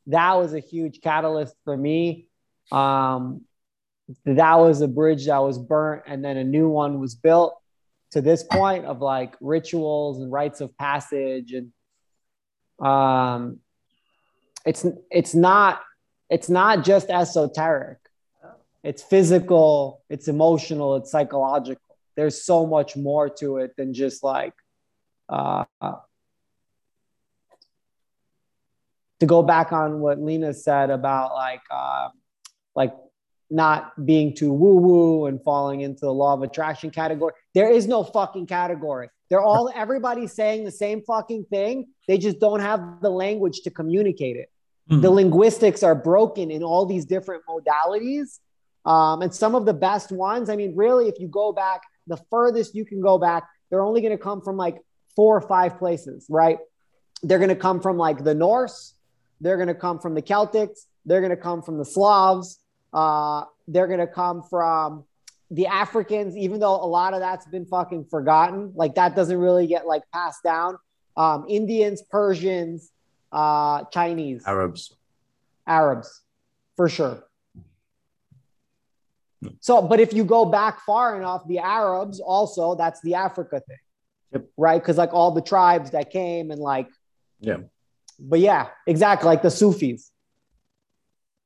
[0.07, 2.27] that was a huge catalyst for me.
[2.71, 3.41] Um,
[4.25, 7.55] that was a bridge that was burnt, and then a new one was built
[8.11, 11.71] to this point of like rituals and rites of passage and
[12.85, 13.59] um
[14.65, 15.81] it's it's not
[16.29, 17.97] it's not just esoteric.
[18.83, 21.81] It's physical it's emotional it's psychological.
[22.15, 24.53] There's so much more to it than just like
[25.29, 25.65] uh,
[29.19, 32.09] to go back on what lena said about like uh,
[32.75, 32.93] like
[33.49, 37.33] not being too woo woo and falling into the law of attraction category.
[37.53, 41.87] There is no fucking category they're all everybody's saying the same fucking thing.
[42.07, 44.49] They just don't have the language to communicate it.
[44.89, 45.01] Mm-hmm.
[45.01, 48.39] The linguistics are broken in all these different modalities.
[48.85, 52.17] Um, and some of the best ones, I mean, really, if you go back, the
[52.31, 54.81] furthest you can go back, they're only going to come from like
[55.15, 56.57] four or five places, right?
[57.21, 58.95] They're going to come from like the Norse,
[59.41, 62.57] they're going to come from the Celtics, they're going to come from the Slavs,
[62.93, 65.03] uh, they're going to come from
[65.51, 69.67] the Africans, even though a lot of that's been fucking forgotten, like that doesn't really
[69.67, 70.77] get like passed down.
[71.17, 72.91] Um, Indians, Persians,
[73.31, 74.95] uh, Chinese, Arabs,
[75.65, 76.21] Arabs,
[76.75, 77.23] for sure.
[79.61, 83.77] So, but if you go back far enough, the Arabs also that's the Africa thing,
[84.33, 84.45] yep.
[84.57, 84.81] right?
[84.81, 86.89] Because like all the tribes that came and like,
[87.39, 87.57] yeah.
[88.19, 90.11] But yeah, exactly like the Sufis.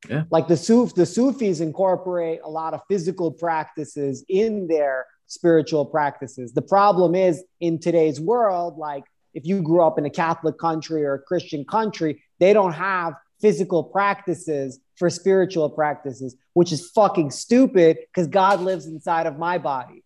[0.09, 0.23] Yeah.
[0.29, 6.53] Like the Suf, the Sufis incorporate a lot of physical practices in their spiritual practices.
[6.53, 11.03] The problem is in today's world, like if you grew up in a Catholic country
[11.03, 17.31] or a Christian country, they don't have physical practices for spiritual practices, which is fucking
[17.31, 20.03] stupid because God lives inside of my body.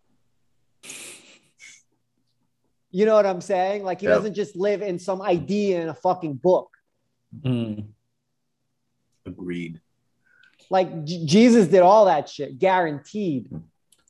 [2.89, 3.83] You know what I'm saying?
[3.83, 4.15] Like he yep.
[4.15, 6.69] doesn't just live in some idea in a fucking book.
[7.41, 7.87] Mm.
[9.25, 9.81] Agreed.
[10.69, 13.47] Like J- Jesus did all that shit, guaranteed.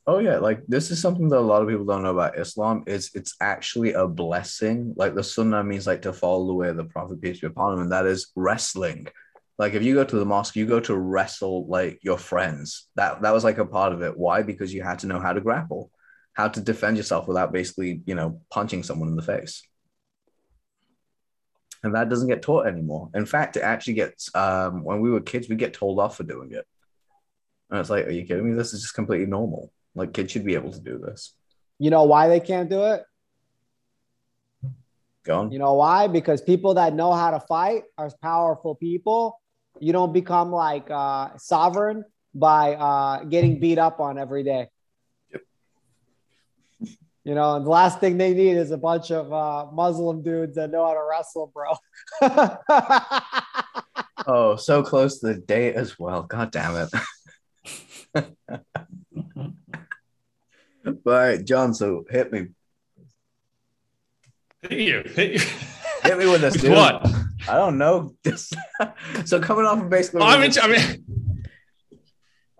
[0.06, 2.84] Oh yeah, like this is something that a lot of people don't know about Islam.
[2.86, 4.94] Is it's actually a blessing.
[4.96, 7.74] Like the Sunnah means like to follow the way of the Prophet peace be upon
[7.74, 9.08] him, and that is wrestling.
[9.58, 12.88] Like if you go to the mosque, you go to wrestle like your friends.
[12.94, 14.16] That that was like a part of it.
[14.16, 14.42] Why?
[14.42, 15.90] Because you had to know how to grapple,
[16.32, 19.67] how to defend yourself without basically, you know, punching someone in the face.
[21.82, 23.10] And that doesn't get taught anymore.
[23.14, 26.24] In fact, it actually gets um, when we were kids, we get told off for
[26.24, 26.66] doing it.
[27.70, 28.56] And it's like, are you kidding me?
[28.56, 29.72] This is just completely normal.
[29.94, 31.34] Like kids should be able to do this.
[31.78, 33.04] You know why they can't do it?
[35.24, 35.52] Go on.
[35.52, 36.06] You know why?
[36.08, 39.40] Because people that know how to fight are powerful people.
[39.78, 44.68] You don't become like uh, sovereign by uh, getting beat up on every day.
[47.28, 47.32] Yep.
[47.32, 50.56] You know, and the last thing they need is a bunch of uh, Muslim dudes
[50.56, 51.74] that know how to wrestle, bro.
[54.30, 56.22] Oh, so close to the date as well.
[56.22, 56.88] God damn
[58.14, 58.26] it.
[61.04, 62.48] but John, so hit me.
[64.60, 65.02] Hit you.
[65.14, 65.40] Hit you.
[66.02, 66.72] Hit me with this, With dude.
[66.72, 67.06] what?
[67.48, 68.14] I don't know.
[68.22, 68.54] Just
[69.24, 71.04] so coming off of basically I mean, I mean,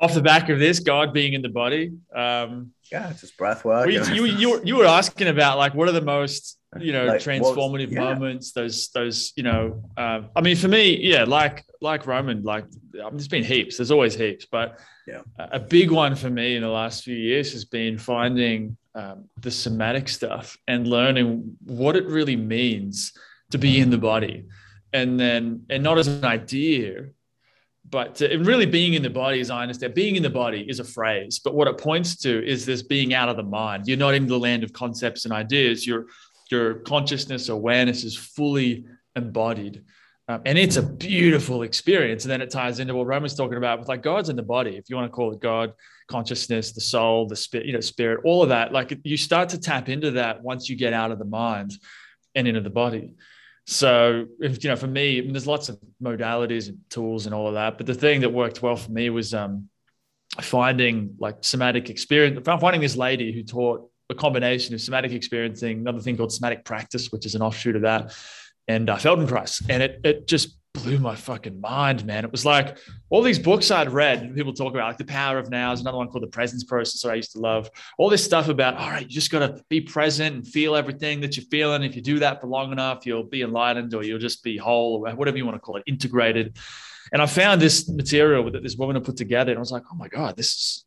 [0.01, 1.93] off the back of this, God being in the body.
[2.15, 3.87] Um, yeah, it's just breath work.
[3.87, 6.93] Well, you, you, you, were- you were asking about like what are the most you
[6.93, 8.01] know Like, transformative yeah.
[8.13, 12.65] moments those those you know uh, i mean for me yeah like like roman like
[13.03, 15.23] um, there's been heaps there's always heaps but Yeah.
[15.39, 19.25] a a big one for me in the last few years has been finding um,
[19.41, 23.15] the somatic stuff and learning what it really means
[23.53, 24.45] to be in the body
[24.93, 27.07] and then and not as an idea
[27.91, 30.85] but really being in the body as i understand being in the body is a
[30.85, 33.87] phrase but what it points to is this being out of the mind.
[33.87, 35.87] You're not in the land of concepts and ideas.
[35.87, 36.07] Your
[36.51, 39.83] your consciousness awareness is fully embodied.
[40.29, 42.25] Um, and it's a beautiful experience.
[42.25, 44.77] And then it ties into what roman's talking about with like god's in the body.
[44.77, 45.73] If you want to call it god
[46.09, 49.61] consciousness the soul the spirit you know spirit all of that like you start to
[49.61, 51.73] tap into that once you get out of the mind
[52.35, 53.11] and into the body
[53.71, 57.35] so if you know for me I mean, there's lots of modalities and tools and
[57.35, 59.69] all of that but the thing that worked well for me was um
[60.41, 66.01] finding like somatic experience finding this lady who taught a combination of somatic experiencing another
[66.01, 68.15] thing called somatic practice which is an offshoot of that
[68.69, 69.65] and uh, feldenkrais.
[69.69, 72.79] And it, it just blew my fucking mind man it was like
[73.11, 75.99] all these books i'd read people talk about like the power of now is another
[75.99, 79.03] one called the presence process i used to love all this stuff about all right
[79.03, 82.19] you just got to be present and feel everything that you're feeling if you do
[82.19, 85.45] that for long enough you'll be enlightened or you'll just be whole or whatever you
[85.45, 86.57] want to call it integrated
[87.13, 89.85] and I found this material that this woman had put together, and I was like,
[89.91, 90.85] oh my God, this is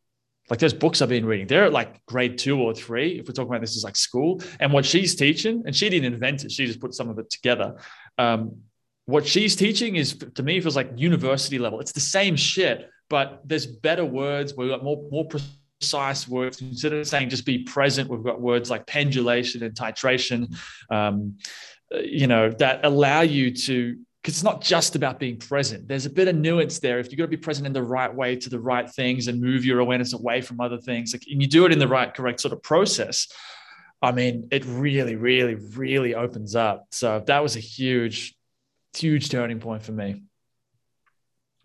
[0.49, 1.47] like those books I've been reading.
[1.47, 4.41] They're at like grade two or three, if we're talking about this is like school.
[4.59, 7.29] And what she's teaching, and she didn't invent it, she just put some of it
[7.29, 7.77] together.
[8.17, 8.57] Um,
[9.11, 11.79] what she's teaching is to me feels like university level.
[11.79, 14.55] It's the same shit, but there's better words.
[14.55, 16.61] We've got more, more precise words.
[16.61, 20.55] Instead of saying just be present, we've got words like pendulation and titration,
[20.89, 21.37] um,
[21.91, 25.87] you know, that allow you to because it's not just about being present.
[25.87, 26.99] There's a bit of nuance there.
[26.99, 29.41] If you've got to be present in the right way to the right things and
[29.41, 32.13] move your awareness away from other things, like, and you do it in the right,
[32.13, 33.27] correct sort of process,
[33.99, 36.85] I mean, it really, really, really opens up.
[36.91, 38.35] So that was a huge,
[38.93, 40.23] huge turning point for me.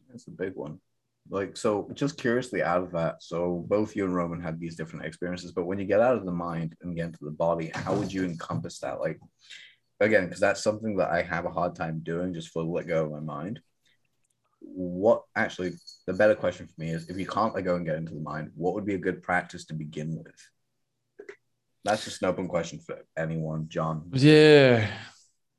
[0.08, 0.80] That's a big one.
[1.28, 5.04] Like, so just curiously out of that, so both you and Roman had these different
[5.04, 7.94] experiences, but when you get out of the mind and get into the body, how
[7.94, 9.00] would you encompass that?
[9.00, 9.18] Like,
[10.00, 13.04] again, because that's something that I have a hard time doing, just fully let go
[13.04, 13.60] of my mind.
[14.60, 15.72] What actually,
[16.06, 18.20] the better question for me is if you can't let go and get into the
[18.20, 20.48] mind, what would be a good practice to begin with?
[21.84, 24.10] That's just an open question for anyone, John.
[24.12, 24.88] Yeah.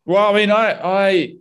[0.05, 1.35] Well, I mean, I, I,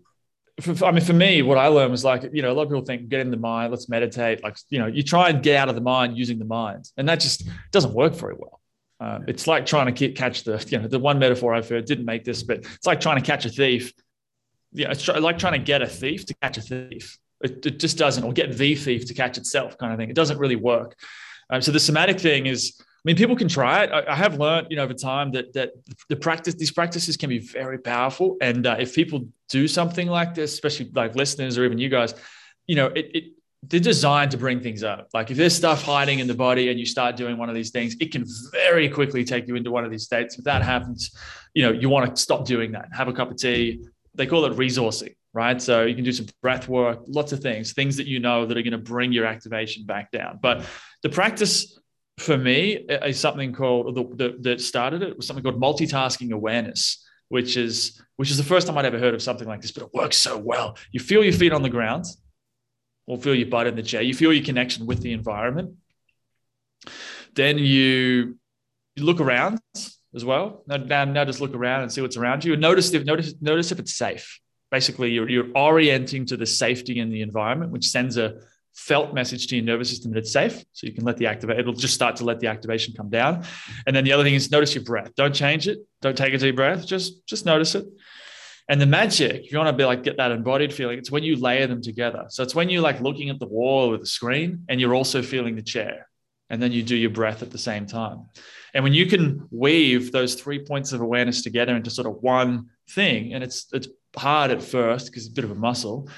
[0.60, 2.68] for, I mean, for me, what I learned was like, you know, a lot of
[2.68, 4.42] people think get in the mind, let's meditate.
[4.42, 7.08] Like, you know, you try and get out of the mind using the mind, and
[7.08, 8.60] that just doesn't work very well.
[8.98, 11.84] Uh, it's like trying to keep, catch the, you know, the one metaphor I've heard
[11.84, 13.92] didn't make this, but it's like trying to catch a thief.
[14.72, 17.18] Yeah, it's like trying to get a thief to catch a thief.
[17.42, 20.08] It, it just doesn't, or get the thief to catch itself, kind of thing.
[20.08, 20.98] It doesn't really work.
[21.50, 23.90] Um, so the somatic thing is, mean, people can try it.
[23.92, 25.70] I, I have learned, you know, over time that that
[26.08, 28.36] the practice, these practices can be very powerful.
[28.40, 32.14] And uh, if people do something like this, especially like listeners or even you guys,
[32.66, 33.24] you know, it, it
[33.62, 35.08] they're designed to bring things up.
[35.14, 37.70] Like if there's stuff hiding in the body and you start doing one of these
[37.70, 40.38] things, it can very quickly take you into one of these states.
[40.38, 41.16] If that happens,
[41.54, 42.88] you know, you want to stop doing that.
[42.92, 43.84] Have a cup of tea.
[44.14, 45.60] They call it resourcing, right?
[45.60, 48.56] So you can do some breath work, lots of things, things that you know that
[48.56, 50.38] are going to bring your activation back down.
[50.42, 50.64] But
[51.02, 51.78] the practice
[52.18, 57.56] for me is something called the, that started it was something called multitasking awareness, which
[57.56, 59.90] is which is the first time I'd ever heard of something like this, but it
[59.92, 60.78] works so well.
[60.92, 62.06] You feel your feet on the ground,
[63.06, 64.02] or feel your butt in the chair.
[64.02, 65.74] You feel your connection with the environment.
[67.34, 68.38] Then you,
[68.94, 69.60] you look around
[70.14, 70.64] as well.
[70.66, 73.34] Now, now, now just look around and see what's around you, and notice if notice
[73.42, 74.40] notice if it's safe.
[74.70, 78.40] basically you're, you're orienting to the safety in the environment, which sends a
[78.76, 80.62] felt message to your nervous system that it's safe.
[80.72, 83.44] So you can let the activate, it'll just start to let the activation come down.
[83.86, 85.14] And then the other thing is notice your breath.
[85.16, 85.78] Don't change it.
[86.02, 86.86] Don't take a deep breath.
[86.86, 87.86] Just, just notice it.
[88.68, 91.22] And the magic, if you want to be like get that embodied feeling, it's when
[91.22, 92.26] you layer them together.
[92.28, 95.22] So it's when you're like looking at the wall or the screen and you're also
[95.22, 96.08] feeling the chair.
[96.50, 98.26] And then you do your breath at the same time.
[98.74, 102.66] And when you can weave those three points of awareness together into sort of one
[102.90, 106.08] thing, and it's it's hard at first because it's a bit of a muscle,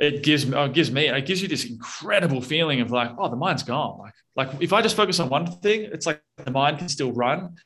[0.00, 3.10] it gives me, oh, it gives me, it gives you this incredible feeling of like,
[3.18, 3.98] oh, the mind's gone.
[3.98, 7.12] Like, like if I just focus on one thing, it's like the mind can still
[7.12, 7.56] run.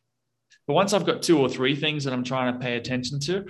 [0.66, 3.46] But once I've got two or three things that I'm trying to pay attention to,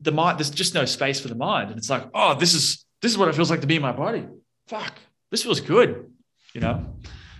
[0.00, 1.70] the mind, there's just no space for the mind.
[1.70, 3.82] And it's like, oh, this is this is what it feels like to be in
[3.82, 4.26] my body.
[4.66, 4.94] Fuck,
[5.30, 6.10] this feels good,
[6.52, 6.94] you know.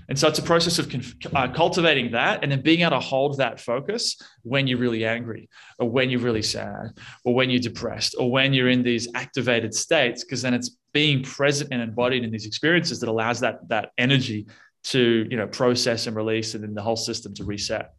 [0.09, 0.93] And so it's a process of
[1.35, 5.49] uh, cultivating that and then being able to hold that focus when you're really angry
[5.79, 6.93] or when you're really sad
[7.25, 11.23] or when you're depressed or when you're in these activated states, because then it's being
[11.23, 14.47] present and embodied in these experiences that allows that, that energy
[14.83, 17.93] to, you know, process and release and then the whole system to reset.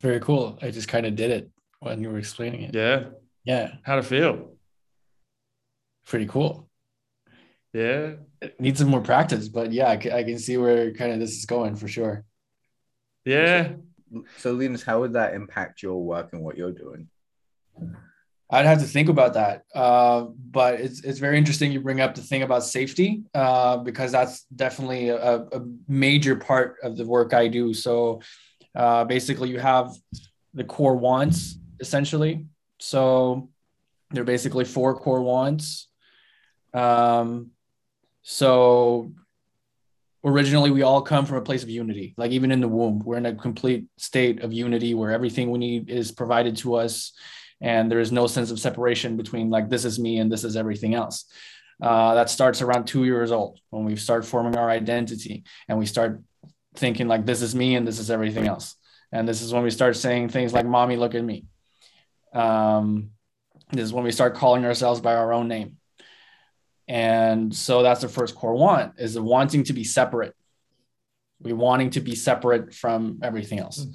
[0.00, 0.60] Very cool.
[0.62, 1.50] I just kind of did it
[1.80, 2.72] when you were explaining it.
[2.72, 3.06] Yeah.
[3.42, 3.72] Yeah.
[3.82, 4.52] how to feel?
[6.06, 6.70] Pretty cool.
[7.72, 8.12] Yeah.
[8.40, 11.46] It needs some more practice, but yeah, I can see where kind of this is
[11.46, 12.24] going for sure.
[13.24, 13.72] Yeah.
[14.36, 17.08] So, Linus, how would that impact your work and what you're doing?
[18.52, 19.64] I'd have to think about that.
[19.74, 24.12] Uh, but it's it's very interesting you bring up the thing about safety uh, because
[24.12, 27.72] that's definitely a, a, major part of the work I do.
[27.72, 28.20] So
[28.74, 29.94] uh, basically, you have
[30.52, 32.46] the core wants essentially.
[32.78, 33.48] So
[34.10, 35.88] they're basically four core wants.
[36.74, 37.52] Um,
[38.20, 39.12] so
[40.24, 43.16] originally we all come from a place of unity like even in the womb we're
[43.16, 47.12] in a complete state of unity where everything we need is provided to us
[47.62, 50.56] and there is no sense of separation between like this is me and this is
[50.56, 51.24] everything else
[51.82, 55.86] uh, that starts around two years old when we start forming our identity and we
[55.86, 56.20] start
[56.74, 58.76] thinking like this is me and this is everything else
[59.12, 61.46] and this is when we start saying things like mommy look at me
[62.34, 63.10] um,
[63.70, 65.78] this is when we start calling ourselves by our own name
[66.88, 70.34] and so that's the first core want is the wanting to be separate.
[71.40, 73.80] We wanting to be separate from everything else.
[73.80, 73.92] Mm-hmm.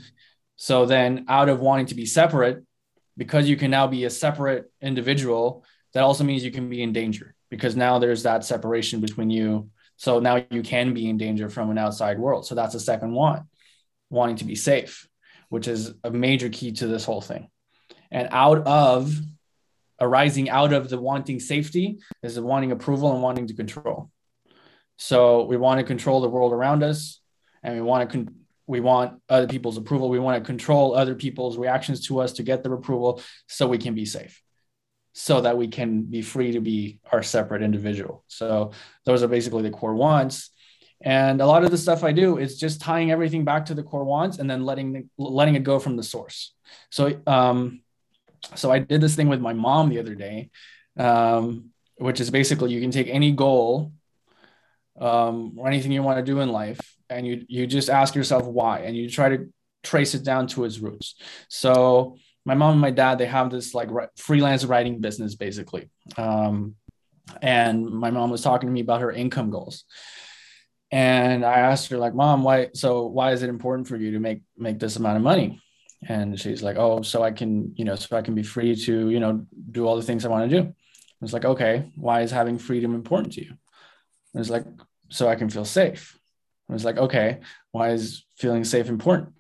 [0.55, 2.63] So then out of wanting to be separate,
[3.18, 6.93] because you can now be a separate individual, that also means you can be in
[6.93, 9.70] danger because now there's that separation between you.
[9.95, 12.45] So now you can be in danger from an outside world.
[12.45, 13.43] So that's the second want,
[14.09, 15.07] wanting to be safe,
[15.49, 17.49] which is a major key to this whole thing.
[18.11, 19.20] And out of
[19.99, 24.11] arising out of the wanting safety is the wanting approval and wanting to control.
[24.97, 27.20] So we want to control the world around us,
[27.63, 28.36] and we want to con-
[28.68, 30.09] we want other people's approval.
[30.09, 33.78] We want to control other people's reactions to us to get their approval, so we
[33.78, 34.41] can be safe,
[35.13, 38.24] so that we can be free to be our separate individual.
[38.28, 38.72] So
[39.05, 40.51] those are basically the core wants.
[41.01, 43.84] And a lot of the stuff I do is just tying everything back to the
[43.84, 46.53] core wants and then letting letting it go from the source.
[46.89, 47.82] So um,
[48.55, 50.49] so I did this thing with my mom the other day,
[50.97, 53.91] um, which is basically you can take any goal
[54.99, 58.45] um, or anything you want to do in life, and you you just ask yourself
[58.45, 59.51] why, and you try to
[59.84, 61.16] trace it down to its roots.
[61.49, 66.76] So my mom and my dad they have this like freelance writing business basically, um,
[67.41, 69.86] and my mom was talking to me about her income goals.
[70.89, 72.70] And I asked her like, "Mom, why?
[72.74, 75.62] So why is it important for you to make make this amount of money?"
[76.08, 79.10] and she's like oh so i can you know so i can be free to
[79.10, 80.74] you know do all the things i want to do
[81.22, 83.51] it's like okay why is having freedom important to you
[84.34, 84.66] and it's like
[85.10, 86.18] so i can feel safe
[86.68, 87.39] and was like okay
[87.72, 89.34] why is feeling safe important?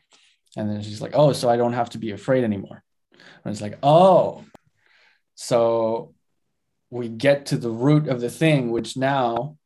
[0.55, 2.83] And then she's like oh so i don't have to be afraid anymore.
[3.43, 4.43] And it's like oh
[5.35, 6.13] so
[6.89, 9.57] we get to the root of the thing which now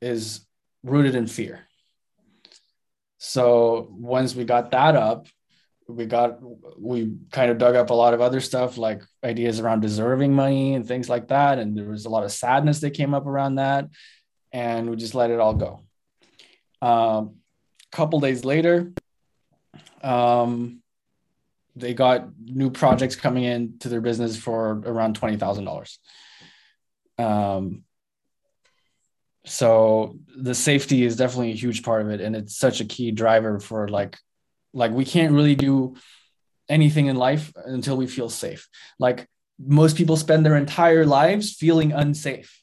[0.00, 0.46] is
[0.82, 1.66] rooted in fear.
[3.18, 5.26] So once we got that up
[5.86, 6.38] we got
[6.78, 10.74] we kind of dug up a lot of other stuff like ideas around deserving money
[10.74, 11.58] and things like that.
[11.58, 13.88] And there was a lot of sadness that came up around that.
[14.52, 15.84] And we just let it all go
[16.84, 17.36] um,
[17.92, 18.92] a couple days later
[20.02, 20.80] um,
[21.76, 25.98] they got new projects coming in to their business for around $20000
[27.18, 27.82] um,
[29.46, 33.10] so the safety is definitely a huge part of it and it's such a key
[33.10, 34.18] driver for like
[34.72, 35.94] like we can't really do
[36.68, 38.68] anything in life until we feel safe.
[38.98, 39.28] Like
[39.58, 42.62] most people spend their entire lives feeling unsafe.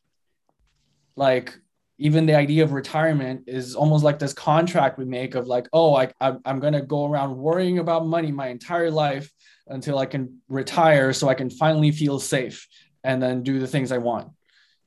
[1.15, 1.57] Like
[2.01, 5.95] even the idea of retirement is almost like this contract we make of like, oh,
[5.95, 9.31] I, I'm going to go around worrying about money my entire life
[9.67, 12.67] until I can retire so I can finally feel safe
[13.03, 14.29] and then do the things I want.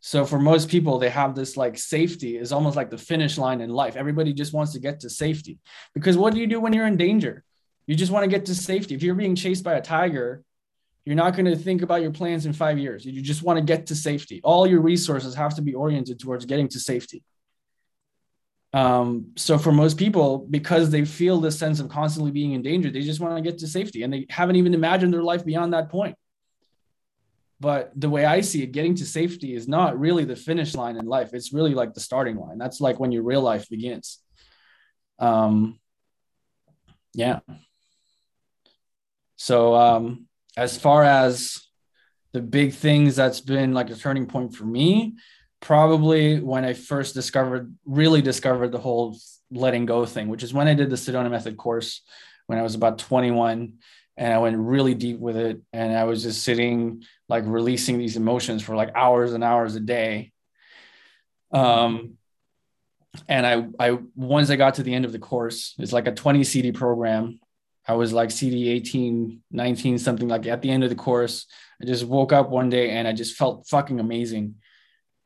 [0.01, 3.61] So for most people, they have this like safety is almost like the finish line
[3.61, 3.95] in life.
[3.95, 5.61] Everybody just wants to get to safety
[5.95, 7.45] because what do you do when you're in danger?
[7.87, 8.97] You just want to get to safety.
[8.97, 10.43] If you're being chased by a tiger,
[11.05, 13.05] you're not going to think about your plans in five years.
[13.05, 14.41] You just want to get to safety.
[14.43, 17.23] All your resources have to be oriented towards getting to safety.
[18.73, 22.91] Um, so for most people, because they feel this sense of constantly being in danger,
[22.91, 25.75] they just want to get to safety and they haven't even imagined their life beyond
[25.75, 26.17] that point.
[27.61, 30.97] But the way I see it, getting to safety is not really the finish line
[30.97, 31.31] in life.
[31.35, 32.59] It's really like the starting line.
[32.59, 34.19] That's like when your real life begins.
[35.19, 35.79] Um,
[37.15, 37.41] yeah.
[39.37, 40.27] So um,
[40.57, 41.65] as far as
[42.33, 45.15] the big things that's been like a turning point for me,
[45.61, 49.17] probably when I first discovered, really discovered the whole
[49.51, 52.03] letting go thing, which is when I did the Sedona Method course
[52.47, 53.75] when I was about 21
[54.17, 55.61] and I went really deep with it.
[55.73, 59.81] And I was just sitting, like releasing these emotions for like hours and hours a
[59.81, 60.33] day.
[61.51, 62.15] Um,
[63.29, 66.13] and I, I, once I got to the end of the course, it's like a
[66.13, 67.41] 20 CD program
[67.87, 71.47] I was like CD 18, 19, something like at the end of the course.
[71.81, 74.57] I just woke up one day and I just felt fucking amazing.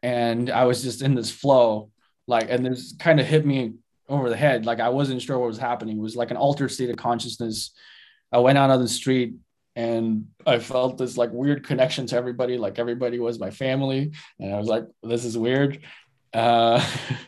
[0.02, 1.90] And I was just in this flow,
[2.26, 3.74] like, and this kind of hit me
[4.08, 4.66] over the head.
[4.66, 5.98] Like I wasn't sure what was happening.
[5.98, 7.72] It was like an altered state of consciousness.
[8.32, 9.34] I went out on the street
[9.76, 12.58] and I felt this like weird connection to everybody.
[12.58, 14.12] Like everybody was my family.
[14.40, 15.80] And I was like, this is weird.
[16.32, 16.84] Uh,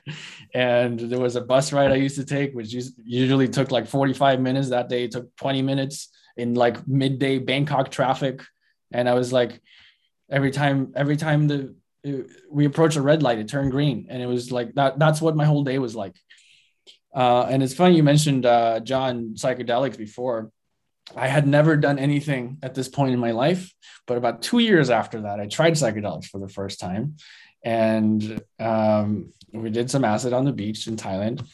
[0.54, 4.40] and there was a bus ride I used to take, which usually took like 45
[4.40, 4.70] minutes.
[4.70, 8.42] That day it took 20 minutes in like midday Bangkok traffic.
[8.92, 9.60] And I was like,
[10.30, 11.74] every time, every time the
[12.50, 14.98] we approached a red light, it turned green, and it was like that.
[14.98, 16.16] That's what my whole day was like.
[17.14, 20.50] Uh, and it's funny you mentioned uh, John psychedelics before.
[21.16, 23.74] I had never done anything at this point in my life,
[24.06, 27.16] but about two years after that, I tried psychedelics for the first time,
[27.62, 31.46] and um, we did some acid on the beach in Thailand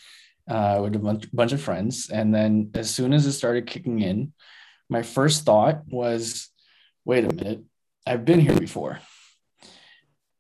[0.48, 2.11] uh, with a bunch, bunch of friends.
[2.11, 4.32] And then as soon as it started kicking in,
[4.88, 6.48] my first thought was,
[7.04, 7.64] wait a minute,
[8.07, 9.00] I've been here before.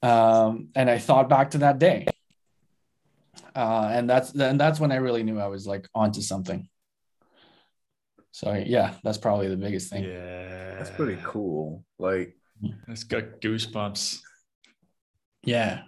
[0.02, 2.06] Um, and I thought back to that day.
[3.54, 6.68] Uh, and that's and that's when I really knew I was like onto something.
[8.30, 10.04] So yeah, that's probably the biggest thing.
[10.04, 11.82] Yeah, that's pretty cool.
[11.98, 12.36] Like,
[12.86, 14.20] it's got goosebumps.
[15.46, 15.82] Yeah.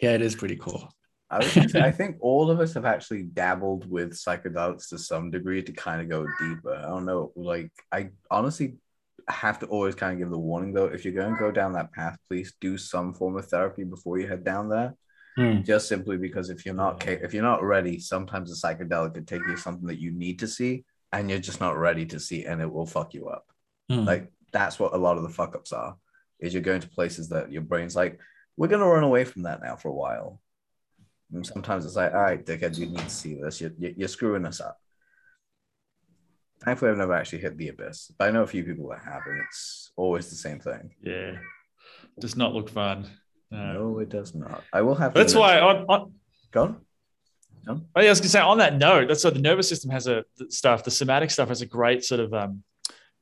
[0.00, 0.88] Yeah, it is pretty cool.
[1.30, 1.38] I,
[1.74, 6.00] I think all of us have actually dabbled with psychedelics to some degree to kind
[6.00, 6.74] of go deeper.
[6.74, 7.32] I don't know.
[7.36, 8.78] Like, I honestly
[9.28, 10.86] have to always kind of give the warning though.
[10.86, 14.18] If you're going to go down that path, please do some form of therapy before
[14.18, 14.94] you head down there.
[15.36, 15.62] Hmm.
[15.62, 19.46] Just simply because if you're not if you're not ready, sometimes a psychedelic could take
[19.46, 22.60] you something that you need to see, and you're just not ready to see, and
[22.60, 23.46] it will fuck you up.
[23.88, 24.04] Hmm.
[24.04, 25.96] Like that's what a lot of the fuck ups are.
[26.40, 28.18] Is you're going to places that your brain's like,
[28.56, 30.40] we're going to run away from that now for a while.
[31.32, 33.60] And sometimes it's like, all right, dickhead, you need to see this.
[33.60, 34.78] You're, you're screwing us up.
[36.64, 39.22] Thankfully, I've never actually hit the abyss, but I know a few people that have,
[39.26, 40.90] and it's always the same thing.
[41.02, 41.38] Yeah,
[42.18, 43.06] does not look fun.
[43.50, 44.62] No, no it does not.
[44.70, 45.14] I will have.
[45.14, 46.12] That's why on, on
[46.50, 46.80] go on.
[47.66, 47.80] No?
[47.96, 50.24] Oh, I was gonna say on that note, that's so the nervous system has a
[50.48, 50.84] stuff.
[50.84, 52.62] The somatic stuff has a great sort of um,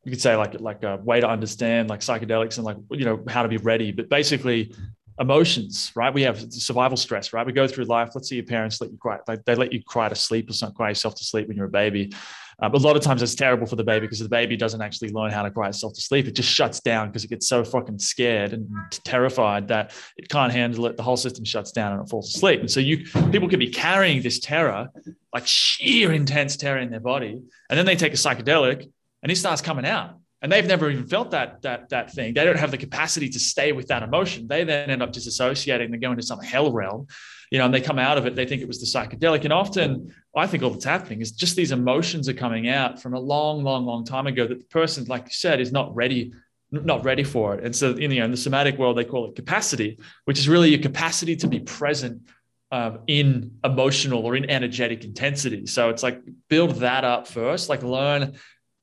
[0.05, 3.23] you could say like like a way to understand like psychedelics and like you know
[3.29, 3.93] how to be ready.
[3.93, 4.75] But basically,
[5.21, 6.13] emotions, right?
[6.13, 7.45] We have survival stress, right?
[7.45, 8.11] We go through life.
[8.15, 10.53] Let's say your parents let you cry, like they let you cry to sleep or
[10.53, 12.13] something, cry yourself to sleep when you're a baby.
[12.61, 15.11] Uh, a lot of times it's terrible for the baby because the baby doesn't actually
[15.11, 16.27] learn how to cry itself to sleep.
[16.27, 18.69] It just shuts down because it gets so fucking scared and
[19.05, 20.97] terrified that it can't handle it.
[20.97, 22.61] The whole system shuts down and it falls asleep.
[22.61, 24.89] And so you people could be carrying this terror,
[25.33, 27.41] like sheer intense terror in their body,
[27.71, 28.91] and then they take a psychedelic
[29.23, 32.35] and it starts coming out and they've never even felt that that that thing.
[32.35, 34.47] They don't have the capacity to stay with that emotion.
[34.47, 35.91] They then end up disassociating.
[35.91, 37.07] They go into some hell realm,
[37.51, 38.35] you know, and they come out of it.
[38.35, 41.57] They think it was the psychedelic, and often I think all that's happening is just
[41.57, 45.05] these emotions are coming out from a long, long, long time ago that the person,
[45.07, 46.33] like you said, is not ready
[46.71, 47.65] not ready for it.
[47.65, 50.49] And so, in, you know, in the somatic world, they call it capacity, which is
[50.49, 52.29] really your capacity to be present
[52.71, 55.67] um, in emotional or in energetic intensity.
[55.67, 58.37] So it's like build that up first, like learn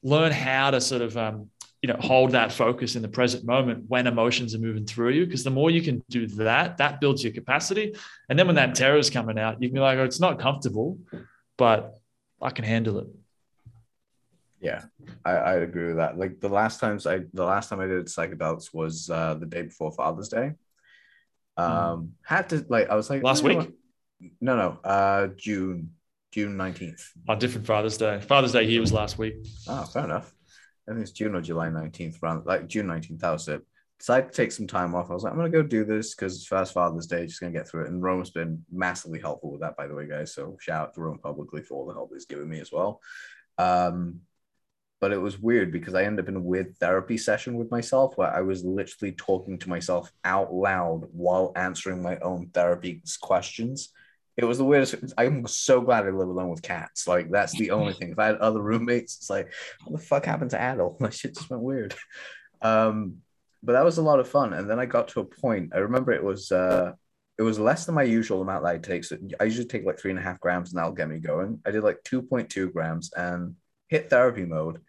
[0.06, 1.50] learn how to sort of um,
[1.82, 5.26] you know hold that focus in the present moment when emotions are moving through you
[5.26, 7.96] because the more you can do that that builds your capacity.
[8.30, 10.40] And then when that terror is coming out you can be like oh it's not
[10.40, 11.00] comfortable
[11.58, 11.96] but
[12.42, 13.08] i can handle it.
[14.62, 14.84] Yeah
[15.26, 16.18] i i agree with that.
[16.18, 19.64] Like the last times i the last time i did psychedelics was uh the day
[19.64, 20.54] before father's day.
[21.58, 22.10] Um mm.
[22.24, 23.72] had to like i was like last week?
[24.40, 24.80] No, no.
[24.84, 25.92] Uh, June,
[26.36, 27.14] June nineteenth.
[27.30, 28.20] Oh, different Father's Day.
[28.20, 29.36] Father's Day here was last week.
[29.70, 30.34] Oh, fair enough.
[30.86, 32.22] I think it's June or July nineteenth.
[32.22, 33.22] Around like June nineteenth.
[33.22, 33.62] That was it.
[33.98, 35.10] Decided to take some time off.
[35.10, 37.54] I was like, I'm gonna go do this because it's first Father's Day, just gonna
[37.54, 37.88] get through it.
[37.90, 40.34] And Rome's been massively helpful with that, by the way, guys.
[40.34, 43.00] So shout out to Rome publicly for all the help he's given me as well.
[43.58, 44.20] Um,
[45.00, 48.18] but it was weird because I ended up in a weird therapy session with myself
[48.18, 53.94] where I was literally talking to myself out loud while answering my own therapy questions.
[54.38, 54.96] It was the weirdest.
[55.18, 57.08] I'm so glad I live alone with cats.
[57.08, 58.12] Like that's the only thing.
[58.12, 59.54] If I had other roommates, it's like,
[59.86, 60.98] what the fuck happened to Adel?
[61.00, 61.96] My shit just went weird.
[62.62, 63.18] Um,
[63.64, 64.54] but that was a lot of fun.
[64.54, 65.72] And then I got to a point.
[65.74, 66.94] I remember it was uh,
[67.38, 69.04] it was less than my usual amount that I take.
[69.04, 71.60] So I usually take like three and a half grams, and that'll get me going.
[71.66, 73.56] I did like two point two grams and
[73.88, 74.82] hit therapy mode.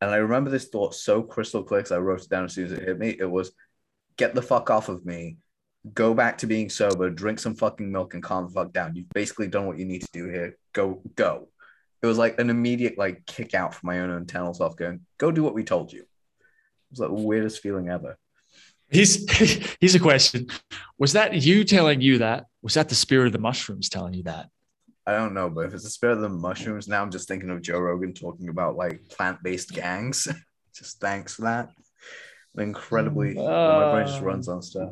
[0.00, 2.66] And I remember this thought so crystal clear because I wrote it down as soon
[2.66, 3.16] as it hit me.
[3.18, 3.52] It was,
[4.16, 5.38] "Get the fuck off of me."
[5.92, 8.96] Go back to being sober, drink some fucking milk, and calm the fuck down.
[8.96, 10.56] You've basically done what you need to do here.
[10.72, 11.48] Go, go.
[12.02, 15.30] It was like an immediate like kick out from my own internal self, going, "Go
[15.30, 16.06] do what we told you." It
[16.90, 18.18] was like the weirdest feeling ever.
[18.90, 19.28] He's
[19.80, 20.48] here's a question.
[20.98, 22.44] Was that you telling you that?
[22.62, 24.48] Was that the spirit of the mushrooms telling you that?
[25.06, 27.50] I don't know, but if it's the spirit of the mushrooms, now I'm just thinking
[27.50, 30.28] of Joe Rogan talking about like plant-based gangs.
[30.74, 31.70] just thanks for that.
[32.56, 34.90] Incredibly, my brain just um, runs on stuff.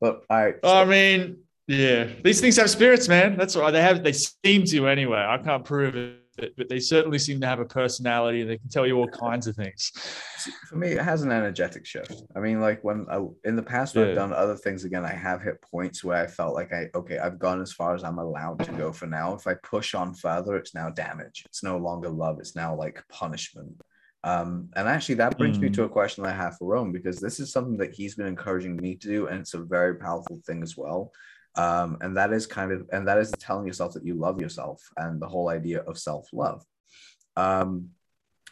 [0.00, 3.36] But I, I mean, yeah, these things have spirits, man.
[3.36, 3.70] That's right.
[3.70, 4.02] They have.
[4.02, 5.24] They seem to anyway.
[5.26, 6.20] I can't prove it
[6.56, 9.46] but they certainly seem to have a personality and they can tell you all kinds
[9.46, 9.90] of things.
[10.68, 12.22] For me, it has an energetic shift.
[12.34, 14.02] I mean, like when I, in the past, yeah.
[14.02, 17.18] I've done other things again, I have hit points where I felt like I, okay,
[17.18, 19.34] I've gone as far as I'm allowed to go for now.
[19.34, 21.44] If I push on further, it's now damage.
[21.46, 22.38] It's no longer love.
[22.38, 23.80] It's now like punishment.
[24.24, 25.62] Um, and actually, that brings mm.
[25.62, 28.26] me to a question I have for Rome because this is something that he's been
[28.26, 31.12] encouraging me to do, and it's a very powerful thing as well.
[31.56, 34.82] Um, and that is kind of and that is telling yourself that you love yourself
[34.96, 36.64] and the whole idea of self-love.
[37.36, 37.90] Um,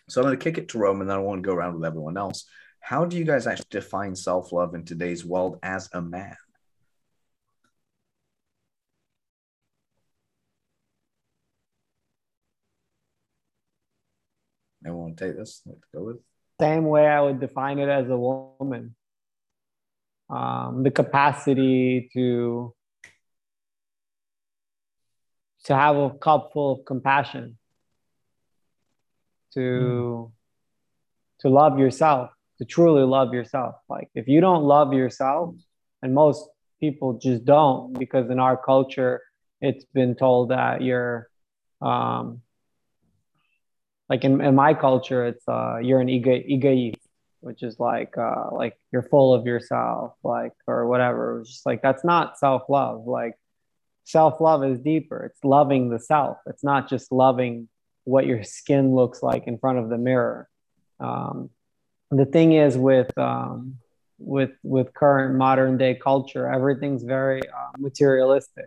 [0.08, 1.74] so i'm going to kick it to rome and then i want to go around
[1.74, 2.46] with everyone else.
[2.80, 6.36] How do you guys actually define self-love in today's world as a man
[14.90, 16.16] want to take this like to go with
[16.60, 18.94] same way i would define it as a woman.
[20.30, 22.74] Um, the capacity to
[25.64, 27.58] to have a cup full of compassion.
[29.52, 30.32] To mm.
[31.40, 33.76] to love yourself to truly love yourself.
[33.88, 35.54] Like if you don't love yourself
[36.02, 36.48] and most
[36.80, 39.22] people just don't because in our culture
[39.60, 41.28] it's been told that you're
[41.80, 42.40] um
[44.08, 46.98] like in, in my culture it's uh you're an ego egoist
[47.40, 51.82] which is like uh like you're full of yourself like or whatever it's just like
[51.82, 53.34] that's not self-love like
[54.04, 55.24] self love is deeper.
[55.24, 56.38] It's loving the self.
[56.46, 57.68] It's not just loving
[58.04, 60.48] what your skin looks like in front of the mirror.
[61.00, 61.50] Um,
[62.10, 63.78] the thing is with um,
[64.18, 68.66] with with current modern day culture, everything's very uh, materialistic,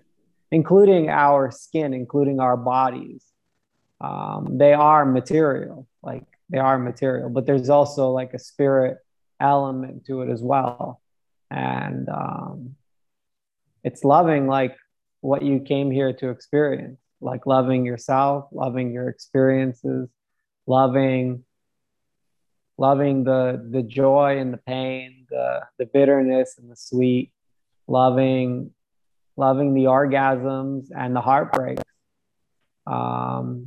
[0.51, 3.23] including our skin, including our bodies.
[3.99, 8.97] Um, they are material, like they are material, but there's also like a spirit
[9.39, 11.01] element to it as well,
[11.49, 12.75] and um,
[13.83, 14.75] it's loving like
[15.21, 20.09] what you came here to experience, like loving yourself, loving your experiences,
[20.67, 21.43] loving
[22.77, 27.31] loving the the joy and the pain, the the bitterness and the sweet,
[27.87, 28.71] loving
[29.35, 31.83] loving the orgasms and the heartbreaks,
[32.87, 33.66] um,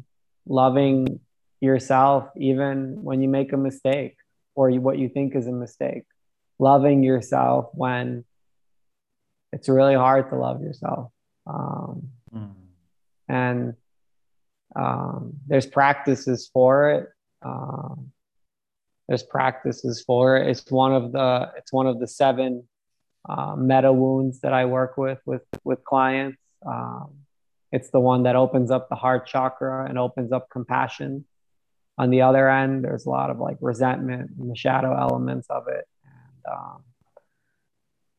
[0.51, 1.21] loving
[1.61, 4.17] yourself even when you make a mistake
[4.55, 6.03] or what you think is a mistake,
[6.59, 8.25] loving yourself when
[9.53, 11.13] it's really hard to love yourself.
[11.47, 12.53] Um, mm.
[13.29, 13.75] And
[14.77, 17.09] um, there's practices for it.
[17.43, 18.13] Um,
[19.09, 20.49] there's practices for it.
[20.49, 22.69] It's one of the it's one of the seven
[23.29, 26.39] uh, metta wounds that I work with with with clients.
[26.67, 27.20] Um,
[27.73, 31.25] it's the one that opens up the heart chakra and opens up compassion.
[31.99, 35.69] On the other end, there's a lot of like resentment and the shadow elements of
[35.69, 35.87] it.
[36.05, 36.83] And um,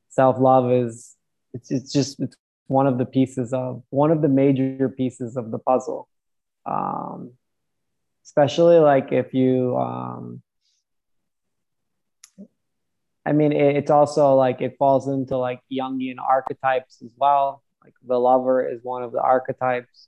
[0.10, 1.16] self love is
[1.54, 2.36] it's it's just it's
[2.68, 6.08] one of the pieces of one of the major pieces of the puzzle
[6.66, 7.32] um,
[8.24, 10.42] especially like if you um,
[13.26, 17.94] i mean it, it's also like it falls into like jungian archetypes as well like
[18.06, 20.08] the lover is one of the archetypes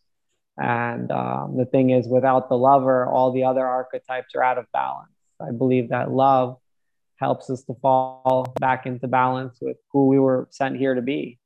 [0.57, 4.65] and um, the thing is without the lover all the other archetypes are out of
[4.71, 5.11] balance
[5.41, 6.57] i believe that love
[7.24, 11.39] helps us to fall back into balance with who we were sent here to be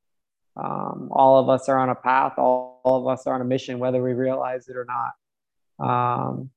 [0.55, 2.33] Um, all of us are on a path.
[2.37, 5.13] All, all, of us are on a mission, whether we realize it or not.
[5.87, 6.49] Um,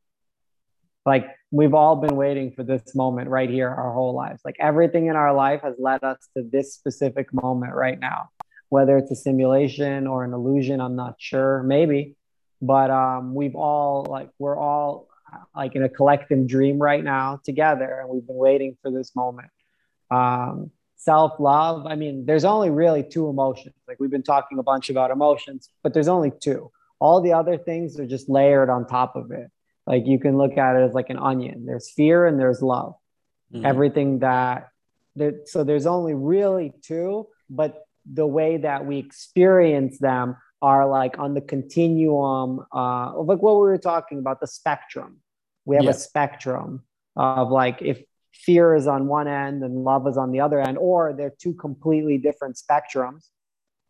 [1.05, 4.41] like we've all been waiting for this moment right here our whole lives.
[4.43, 8.31] Like everything in our life has led us to this specific moment right now.
[8.71, 11.62] Whether it's a simulation or an illusion, I'm not sure.
[11.62, 12.16] Maybe,
[12.62, 15.09] but um, we've all like we're all
[15.55, 19.51] like in a collective dream right now together, and we've been waiting for this moment.
[20.11, 21.87] Um, self love.
[21.87, 23.75] I mean, there's only really two emotions.
[23.89, 26.71] Like we've been talking a bunch about emotions, but there's only two.
[26.99, 29.51] All the other things are just layered on top of it.
[29.87, 31.66] Like you can look at it as like an onion.
[31.66, 32.95] There's fear and there's love.
[33.53, 33.66] Mm-hmm.
[33.66, 34.68] Everything that
[35.16, 37.83] there, so there's only really two, but
[38.13, 43.55] the way that we experience them are like on the continuum uh, of like what
[43.55, 45.19] we were talking about the spectrum.
[45.65, 45.91] We have yeah.
[45.91, 46.83] a spectrum
[47.17, 48.03] of like if
[48.33, 51.55] fear is on one end and love is on the other end, or they're two
[51.55, 53.29] completely different spectrums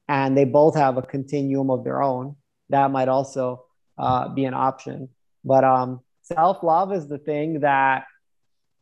[0.09, 2.37] and they both have a continuum of their own.
[2.69, 3.65] That might also
[3.97, 5.09] uh, be an option.
[5.45, 8.05] But um, self love is the thing that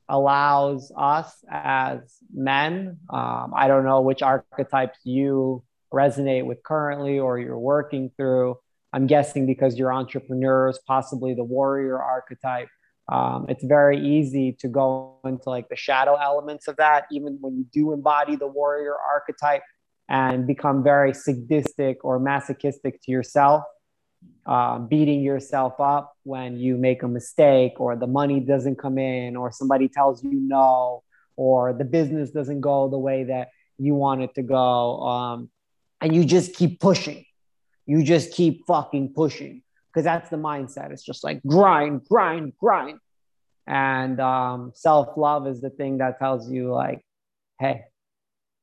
[0.08, 2.00] allows us as
[2.32, 8.56] men, um, I don't know which archetypes you resonate with currently or you're working through.
[8.92, 12.68] I'm guessing because you're entrepreneurs, possibly the warrior archetype
[13.08, 17.56] um, it's very easy to go into like the shadow elements of that even when
[17.56, 19.62] you do embody the warrior archetype
[20.10, 23.64] and become very sadistic or masochistic to yourself
[24.48, 29.36] um, beating yourself up when you make a mistake or the money doesn't come in
[29.36, 31.04] or somebody tells you no
[31.36, 35.50] or the business doesn't go the way that you want it to go um,
[36.00, 37.24] and you just keep pushing
[37.88, 40.92] you just keep fucking pushing because that's the mindset.
[40.92, 43.00] It's just like grind, grind, grind.
[43.66, 47.02] And um, self love is the thing that tells you, like,
[47.58, 47.84] hey,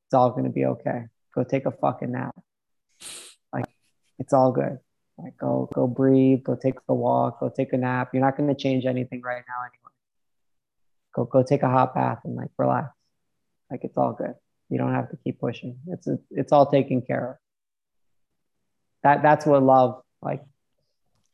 [0.06, 1.06] it's all going to be okay.
[1.34, 2.36] Go take a fucking nap.
[3.52, 3.66] Like,
[4.20, 4.78] it's all good.
[5.18, 8.10] Like, go, go breathe, go take a walk, go take a nap.
[8.12, 9.94] You're not going to change anything right now anyway.
[11.14, 12.90] Go, go take a hot bath and like relax.
[13.70, 14.34] Like, it's all good.
[14.68, 15.78] You don't have to keep pushing.
[15.88, 17.36] It's, it's all taken care of.
[19.02, 20.44] That, that's what love, like,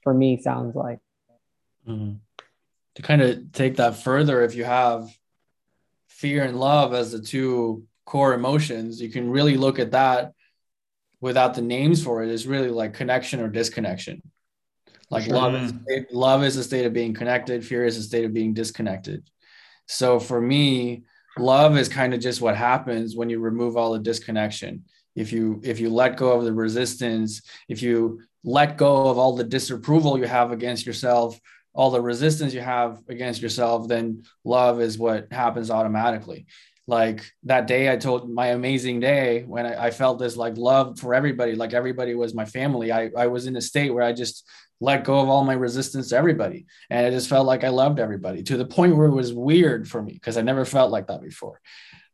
[0.03, 1.01] for me sounds like.
[1.89, 2.15] Mm-hmm.
[2.95, 5.09] To kind of take that further, if you have
[6.09, 10.35] fear and love as the two core emotions, you can really look at that
[11.23, 14.21] without the names for it is really like connection or disconnection.
[15.09, 15.35] Like sure.
[15.35, 15.73] love is
[16.11, 19.31] love is a state of being connected, fear is a state of being disconnected.
[19.87, 21.05] So for me,
[21.39, 24.85] love is kind of just what happens when you remove all the disconnection.
[25.15, 29.37] If you if you let go of the resistance, if you let go of all
[29.37, 31.39] the disapproval you have against yourself,
[31.73, 36.47] all the resistance you have against yourself, then love is what happens automatically.
[36.87, 40.99] Like that day, I told my amazing day when I, I felt this like love
[40.99, 42.91] for everybody, like everybody was my family.
[42.91, 44.49] I, I was in a state where I just
[44.81, 46.67] let go of all my resistance to everybody.
[46.91, 49.89] And I just felt like I loved everybody to the point where it was weird
[49.89, 51.61] for me because I never felt like that before.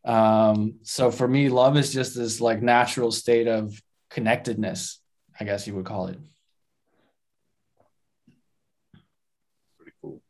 [0.04, 5.00] Um, so for me, love is just this like natural state of connectedness
[5.40, 6.18] I guess you would call it.
[9.76, 10.20] Pretty cool.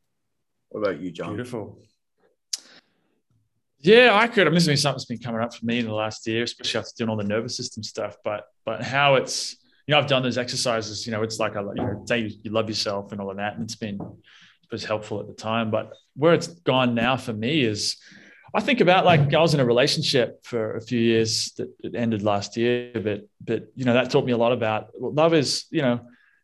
[0.68, 1.34] What about you, John?
[1.34, 1.78] Beautiful.
[3.89, 4.47] Yeah, I could.
[4.47, 6.80] I this has something that's been coming up for me in the last year, especially
[6.80, 8.18] after doing all the nervous system stuff.
[8.22, 11.07] But but how it's you know I've done those exercises.
[11.07, 13.39] You know, it's like a you know say you, you love yourself and all of
[13.39, 15.70] that, and it's been it was helpful at the time.
[15.70, 17.97] But where it's gone now for me is
[18.55, 22.22] I think about like I was in a relationship for a few years that ended
[22.22, 25.80] last year, but but you know that taught me a lot about love is you
[25.80, 25.99] know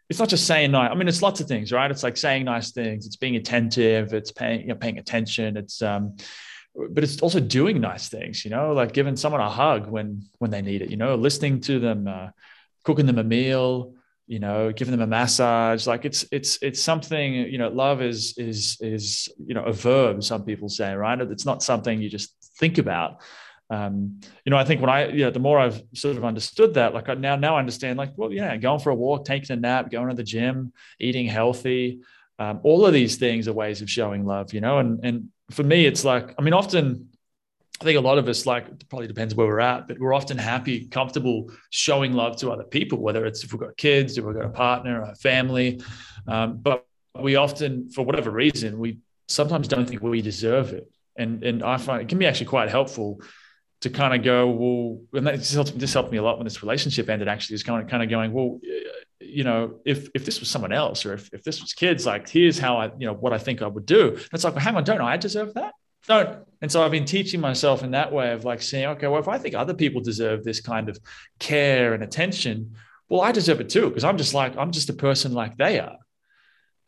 [0.09, 0.91] it's not just saying nice.
[0.91, 1.91] I mean, it's lots of things, right?
[1.91, 3.05] It's like saying nice things.
[3.05, 4.15] It's being attentive.
[4.15, 5.59] It's paying you know, paying attention.
[5.59, 6.17] It's um,
[6.75, 8.45] but it's also doing nice things.
[8.45, 10.91] You know, like giving someone a hug when when they need it.
[10.91, 12.29] You know, listening to them, uh,
[12.85, 13.95] cooking them a meal
[14.27, 18.37] you know giving them a massage like it's it's it's something you know love is
[18.39, 22.35] is is you know a verb some people say right it's not something you just
[22.59, 23.21] think about
[23.71, 26.75] um, you know i think when i you know the more i've sort of understood
[26.75, 29.57] that like I now now I understand like well yeah going for a walk taking
[29.57, 32.01] a nap going to the gym eating healthy
[32.39, 35.63] um, all of these things are ways of showing love you know and and for
[35.63, 37.09] me it's like i mean often
[37.81, 40.39] I think a lot of us, like, probably depends where we're at, but we're often
[40.39, 44.35] happy, comfortable showing love to other people, whether it's if we've got kids, if we've
[44.35, 45.81] got a partner, a family.
[46.29, 46.87] Um, but
[47.21, 50.89] we often, for whatever reason, we sometimes don't think we deserve it.
[51.17, 53.21] And, and I find it can be actually quite helpful
[53.85, 56.45] to kind of go, well, and that just helped, this helped me a lot when
[56.45, 58.61] this relationship ended, actually, is kind of, kind of going, well,
[59.21, 62.29] you know, if, if this was someone else or if, if this was kids, like,
[62.29, 64.09] here's how I, you know, what I think I would do.
[64.09, 65.73] And it's like, well, hang on, don't I deserve that?
[66.07, 66.47] don't.
[66.61, 69.29] And so I've been teaching myself in that way of like saying, okay, well, if
[69.29, 70.99] I think other people deserve this kind of
[71.39, 72.75] care and attention,
[73.09, 75.79] well, I deserve it too, because I'm just like, I'm just a person like they
[75.79, 75.99] are.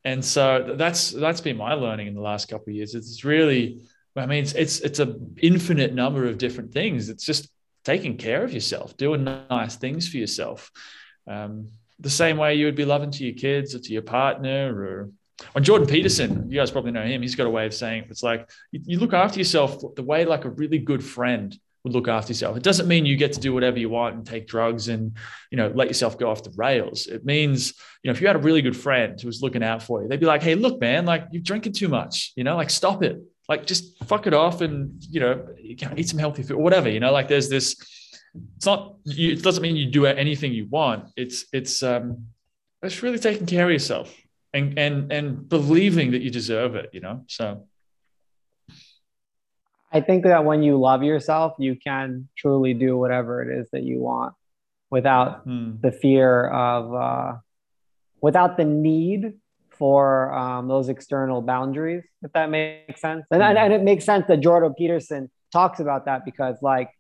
[0.05, 2.95] And so that's that's been my learning in the last couple of years.
[2.95, 3.83] It's really,
[4.17, 7.09] I mean, it's it's it's an infinite number of different things.
[7.09, 7.49] It's just
[7.85, 10.71] taking care of yourself, doing nice things for yourself.
[11.27, 11.69] Um,
[12.01, 15.11] the same way you would be loving to your kids or to your partner or
[15.55, 17.23] on Jordan Peterson, you guys probably know him.
[17.23, 20.25] He's got a way of saying it's like you, you look after yourself the way
[20.25, 22.57] like a really good friend would look after yourself.
[22.57, 25.17] It doesn't mean you get to do whatever you want and take drugs and
[25.51, 27.07] you know let yourself go off the rails.
[27.07, 29.83] It means you know if you had a really good friend who was looking out
[29.83, 32.33] for you, they'd be like, "Hey, look, man, like you're drinking too much.
[32.35, 33.19] You know, like stop it.
[33.49, 36.89] Like just fuck it off and you know eat some healthy food or whatever.
[36.89, 37.77] You know, like there's this.
[38.57, 38.97] It's not.
[39.05, 41.11] You, it doesn't mean you do anything you want.
[41.17, 42.27] It's it's um
[42.83, 44.15] it's really taking care of yourself
[44.57, 47.65] and and and believing that you deserve it you know so
[49.93, 53.83] i think that when you love yourself you can truly do whatever it is that
[53.83, 54.35] you want
[54.91, 55.73] without hmm.
[55.81, 57.37] the fear of uh,
[58.21, 59.35] without the need
[59.79, 64.25] for um, those external boundaries if that makes sense and, and, and, it makes sense
[64.27, 66.91] that jordan peterson talks about that because like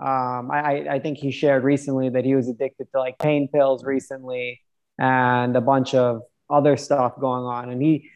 [0.00, 3.84] um, I, I think he shared recently that he was addicted to like pain pills
[3.84, 4.62] recently
[4.98, 7.68] and a bunch of other stuff going on.
[7.68, 8.10] And he,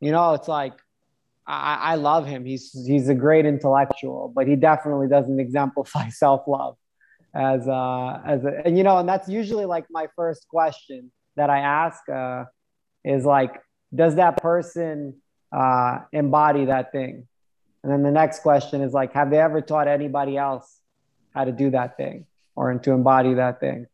[0.00, 0.74] you know, it's like
[1.46, 2.44] I, I love him.
[2.44, 6.76] He's he's a great intellectual, but he definitely doesn't exemplify self love
[7.34, 11.48] as uh as a, and you know, and that's usually like my first question that
[11.48, 12.44] I ask uh,
[13.04, 13.60] is like,
[13.94, 15.16] does that person
[15.50, 17.26] uh, embody that thing?
[17.82, 20.78] And then the next question is like, have they ever taught anybody else
[21.34, 23.86] how to do that thing or to embody that thing?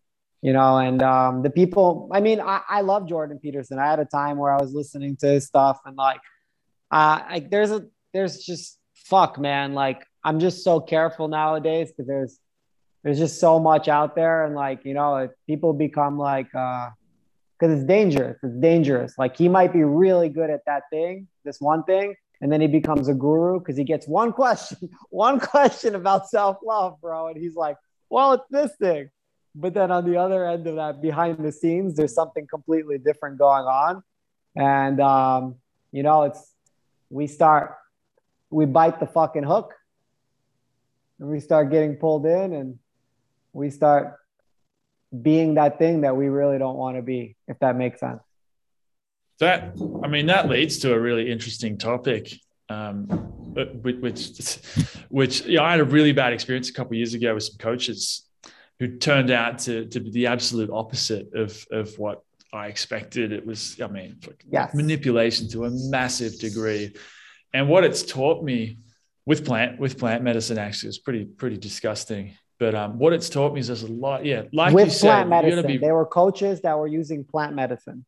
[0.42, 3.98] you know and um, the people i mean I, I love jordan peterson i had
[3.98, 6.20] a time where i was listening to his stuff and like
[6.90, 12.06] uh like there's a there's just fuck man like i'm just so careful nowadays because
[12.06, 12.38] there's
[13.02, 16.88] there's just so much out there and like you know people become like uh
[17.59, 19.18] because it's dangerous it's dangerous.
[19.18, 22.66] Like he might be really good at that thing this one thing and then he
[22.66, 27.54] becomes a guru because he gets one question one question about self-love bro and he's
[27.54, 27.76] like
[28.09, 29.11] well it's this thing.
[29.54, 33.38] But then on the other end of that behind the scenes there's something completely different
[33.38, 34.02] going on.
[34.56, 35.56] And um,
[35.92, 36.52] you know it's
[37.11, 37.76] we start
[38.50, 39.74] we bite the fucking hook
[41.18, 42.78] and we start getting pulled in and
[43.52, 44.18] we start
[45.22, 48.20] being that thing that we really don't want to be if that makes sense
[49.40, 52.32] that i mean that leads to a really interesting topic
[52.70, 53.06] um,
[53.82, 54.59] which
[55.09, 57.56] which you know, i had a really bad experience a couple years ago with some
[57.59, 58.28] coaches
[58.78, 63.32] who turned out to, to be the absolute opposite of, of what I expected.
[63.32, 64.18] It was, I mean,
[64.50, 64.74] yes.
[64.74, 66.94] manipulation to a massive degree.
[67.52, 68.78] And what it's taught me
[69.26, 72.34] with plant with plant medicine actually is pretty pretty disgusting.
[72.59, 74.42] But um, what it's taught me is there's a lot, yeah.
[74.52, 78.04] Like with you said, plant medicine, be, they were coaches that were using plant medicine.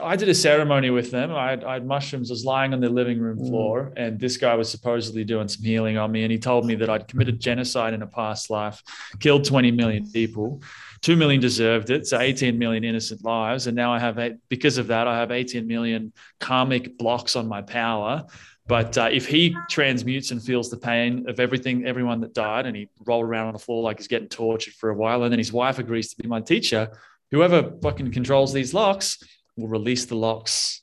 [0.00, 1.34] I did a ceremony with them.
[1.34, 2.30] I had, I had mushrooms.
[2.30, 3.46] I was lying on their living room mm.
[3.46, 4.02] floor, mm.
[4.02, 6.22] and this guy was supposedly doing some healing on me.
[6.22, 8.82] And he told me that I'd committed genocide in a past life,
[9.20, 10.62] killed 20 million people,
[11.02, 12.06] 2 million deserved it.
[12.06, 13.66] So 18 million innocent lives.
[13.66, 17.46] And now I have, eight, because of that, I have 18 million karmic blocks on
[17.46, 18.24] my power.
[18.66, 22.74] But uh, if he transmutes and feels the pain of everything, everyone that died, and
[22.74, 25.38] he rolled around on the floor like he's getting tortured for a while, and then
[25.38, 26.90] his wife agrees to be my teacher,
[27.30, 29.22] whoever fucking controls these locks
[29.56, 30.80] will release the locks.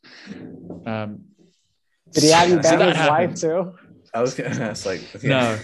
[0.85, 1.21] Um,
[2.11, 3.73] Did he have you so his wife too?
[4.13, 5.27] I was gonna ask, like, okay.
[5.27, 5.57] no.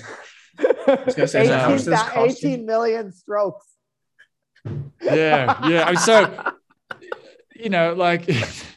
[0.59, 3.67] I was gonna say, 18, 18 million strokes.
[5.01, 5.83] Yeah, yeah.
[5.83, 6.53] I mean, so
[7.55, 8.27] you know, like,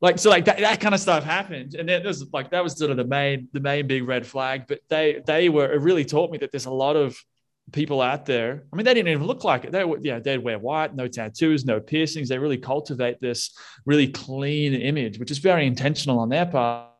[0.00, 2.78] like, so, like that, that kind of stuff happened, and then there's like that was
[2.78, 4.64] sort of the main, the main big red flag.
[4.68, 7.16] But they, they were it really taught me that there's a lot of
[7.72, 8.64] people out there.
[8.72, 9.72] I mean, they didn't even look like it.
[9.72, 12.28] They were, yeah, they'd wear white, no tattoos, no piercings.
[12.28, 16.90] They really cultivate this really clean image, which is very intentional on their part.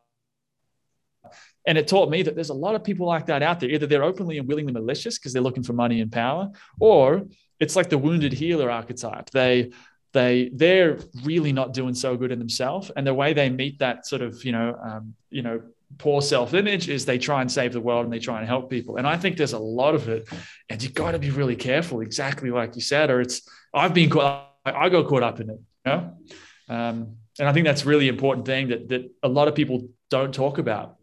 [1.65, 3.69] And it taught me that there's a lot of people like that out there.
[3.69, 7.23] Either they're openly and willingly malicious because they're looking for money and power, or
[7.59, 9.29] it's like the wounded healer archetype.
[9.31, 9.71] They
[10.13, 14.05] they they're really not doing so good in themselves, and the way they meet that
[14.05, 15.61] sort of you know um, you know
[15.97, 18.97] poor self-image is they try and save the world and they try and help people.
[18.97, 20.27] And i think there's a lot of it.
[20.69, 23.41] And you got to be really careful exactly like you said or it's
[23.73, 26.13] i've been caught i got caught up in it you know?
[26.69, 30.33] um, and i think that's really important thing that that a lot of people don't
[30.33, 30.95] talk about.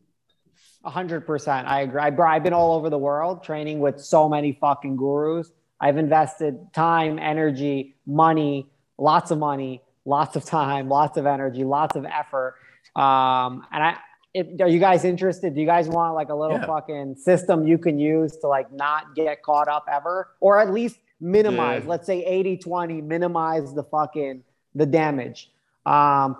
[0.84, 2.00] 100% i agree.
[2.00, 5.50] I've been all over the world training with so many fucking gurus.
[5.80, 11.96] I've invested time energy money lots of money lots of time lots of energy lots
[11.96, 12.56] of effort
[12.96, 13.96] um, and i
[14.34, 15.54] if, are you guys interested?
[15.54, 16.66] Do you guys want like a little Yeah.
[16.66, 20.98] fucking system you can use to like not get caught up ever, or at least
[21.20, 21.84] minimize?
[21.84, 21.90] Yeah.
[21.90, 24.42] Let's say 80-20, minimize the fucking
[24.74, 25.52] the damage.
[25.86, 26.36] Um,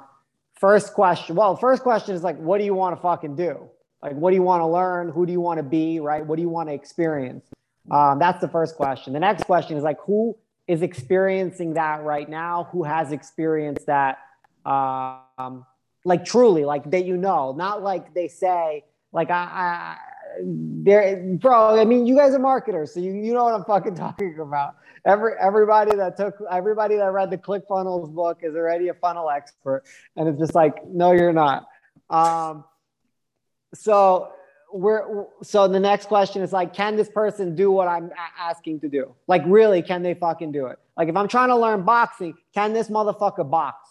[0.59, 1.36] first question.
[1.36, 3.70] Well, first question is like, what do you want to fucking do?
[4.02, 5.11] Like, what do you want to learn?
[5.11, 6.00] Who do you want to be?
[6.00, 6.26] Right?
[6.26, 7.44] What do you want to experience?
[7.92, 9.12] Um, that's the first question.
[9.12, 10.36] The next question is like, who
[10.66, 12.68] is experiencing that right now?
[12.72, 14.18] Who has experienced that?
[14.64, 15.66] Um,
[16.04, 19.96] like truly, like that you know, not like they say, like I, I
[20.42, 21.78] there, bro.
[21.78, 24.76] I mean, you guys are marketers, so you, you know what I'm fucking talking about.
[25.06, 29.82] Every everybody that took everybody that read the ClickFunnels book is already a funnel expert,
[30.16, 31.66] and it's just like, no, you're not.
[32.10, 32.64] Um,
[33.74, 34.32] so
[34.75, 38.89] we're so the next question is like, can this person do what I'm asking to
[38.89, 39.14] do?
[39.29, 40.81] Like, really, can they fucking do it?
[40.97, 43.89] Like, if I'm trying to learn boxing, can this motherfucker box?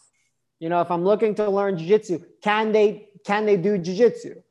[0.59, 4.43] You know, if I'm looking to learn jujitsu, can they can they do jujitsu?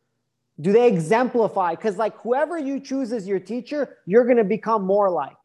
[0.59, 1.75] Do they exemplify?
[1.75, 5.37] Because like whoever you choose as your teacher, you're gonna become more like.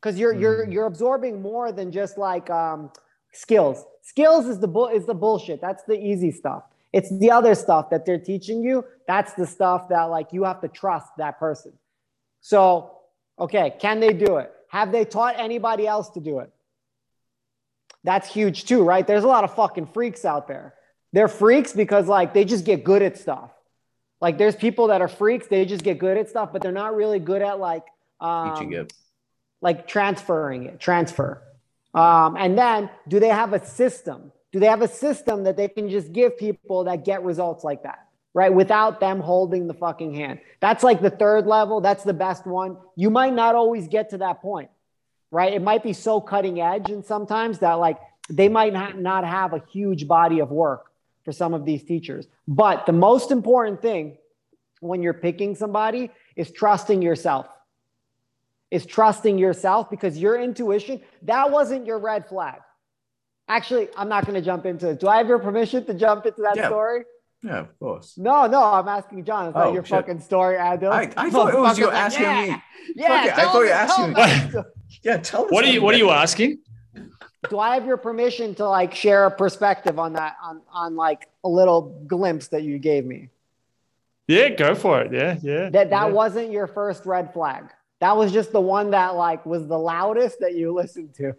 [0.00, 2.90] Because you're you're you're absorbing more than just like um,
[3.32, 3.84] skills.
[4.00, 5.60] Skills is the bull is the bullshit.
[5.60, 6.62] That's the easy stuff.
[6.92, 8.84] It's the other stuff that they're teaching you.
[9.06, 11.72] That's the stuff that like you have to trust that person.
[12.40, 12.98] So,
[13.38, 14.52] okay, can they do it?
[14.70, 16.50] Have they taught anybody else to do it?
[18.02, 19.06] That's huge too, right?
[19.06, 20.74] There's a lot of fucking freaks out there.
[21.12, 23.50] They're freaks because like they just get good at stuff.
[24.20, 26.94] Like there's people that are freaks, they just get good at stuff, but they're not
[26.94, 27.84] really good at like
[28.20, 28.92] um, Teaching it.
[29.60, 31.42] like transferring it, transfer.
[31.94, 34.32] Um, and then do they have a system?
[34.52, 37.84] Do they have a system that they can just give people that get results like
[37.84, 38.52] that, right?
[38.52, 40.40] Without them holding the fucking hand.
[40.60, 41.80] That's like the third level.
[41.80, 42.76] That's the best one.
[42.96, 44.70] You might not always get to that point,
[45.30, 45.52] right?
[45.52, 47.98] It might be so cutting edge and sometimes that like
[48.28, 50.90] they might not, not have a huge body of work
[51.24, 52.26] for some of these teachers.
[52.48, 54.18] But the most important thing
[54.80, 57.46] when you're picking somebody is trusting yourself
[58.70, 62.60] is trusting yourself because your intuition, that wasn't your red flag.
[63.50, 65.00] Actually, I'm not going to jump into it.
[65.00, 66.68] Do I have your permission to jump into that Yeah.
[66.68, 67.02] story?
[67.42, 68.16] Yeah, of course.
[68.16, 69.48] No, no, I'm asking John.
[69.48, 69.90] It's Oh, not your shit.
[69.96, 70.90] fucking story, Adil.
[70.92, 72.62] I, I thought it was you Motherfucker's like, asking yeah, me.
[72.94, 74.14] Yeah, Fuck it, I tell thought you me- asked tell me.
[74.14, 74.62] me.
[75.02, 75.50] Yeah, tell us.
[75.50, 76.58] What are you What are you asking?
[77.48, 81.28] Do I have your permission to like share a perspective on that, on, on like
[81.42, 83.30] a little glimpse that you gave me?
[84.28, 85.12] Yeah, go for it.
[85.12, 85.70] Yeah, yeah.
[85.70, 86.12] That that yeah.
[86.12, 87.64] wasn't your first red flag.
[88.00, 91.34] That was just the one that like was the loudest that you listened to.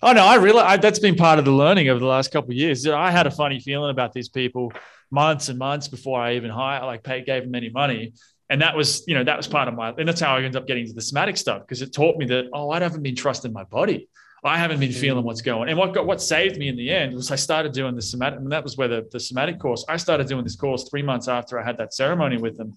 [0.00, 2.50] Oh no, I really I, that's been part of the learning over the last couple
[2.50, 2.86] of years.
[2.86, 4.72] I had a funny feeling about these people
[5.10, 8.12] months and months before I even hired, like pay, gave them any money.
[8.50, 10.56] And that was, you know, that was part of my, and that's how I ended
[10.56, 13.16] up getting into the somatic stuff because it taught me that, oh, I haven't been
[13.16, 14.08] trusting my body.
[14.44, 15.62] I haven't been feeling what's going.
[15.62, 15.68] On.
[15.68, 18.38] And what got, what saved me in the end was I started doing the somatic,
[18.38, 21.26] and that was where the, the somatic course, I started doing this course three months
[21.26, 22.76] after I had that ceremony with them.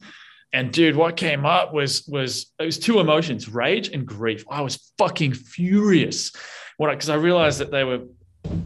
[0.52, 4.44] And dude, what came up was, was, it was two emotions, rage and grief.
[4.50, 6.34] I was fucking furious
[6.82, 8.02] what, because I realized that they were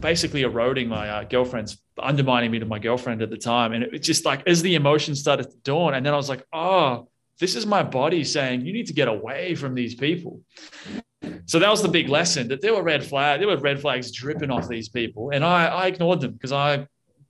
[0.00, 3.74] basically eroding my uh, girlfriend's undermining me to my girlfriend at the time.
[3.74, 6.44] And it, just like as the emotions started to dawn and then i was like
[6.52, 7.08] oh
[7.38, 10.40] this is my body saying you need to get away from these people.
[11.44, 14.10] So that was the big lesson that there were red flags there were red flags
[14.10, 15.24] dripping off these people.
[15.34, 16.86] And i i ignored them because i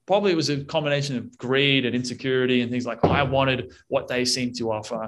[0.07, 4.07] probably it was a combination of greed and insecurity and things like i wanted what
[4.07, 5.03] they seemed to offer.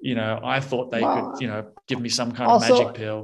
[0.00, 1.14] You know i thought they Wow.
[1.14, 3.20] could you know give me some kind Also- of magic pill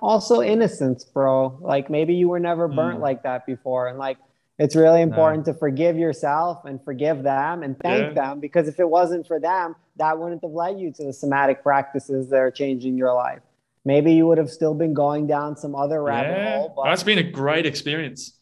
[0.00, 1.58] also innocence bro.
[1.60, 3.02] Like maybe you were never burnt Mm.
[3.02, 3.88] like that before.
[3.88, 4.18] And like
[4.58, 8.12] it's really important to forgive yourself and forgive them and thank Yeah.
[8.12, 11.62] them because if it wasn't for them that wouldn't have led you to the somatic
[11.62, 13.40] practices that are changing your life.
[13.84, 16.56] Maybe you would have still been going down some other rabbit yeah.
[16.58, 18.38] hole but that's been a great experience.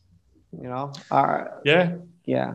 [0.53, 1.97] You know uh, yeah.
[2.25, 2.55] yeah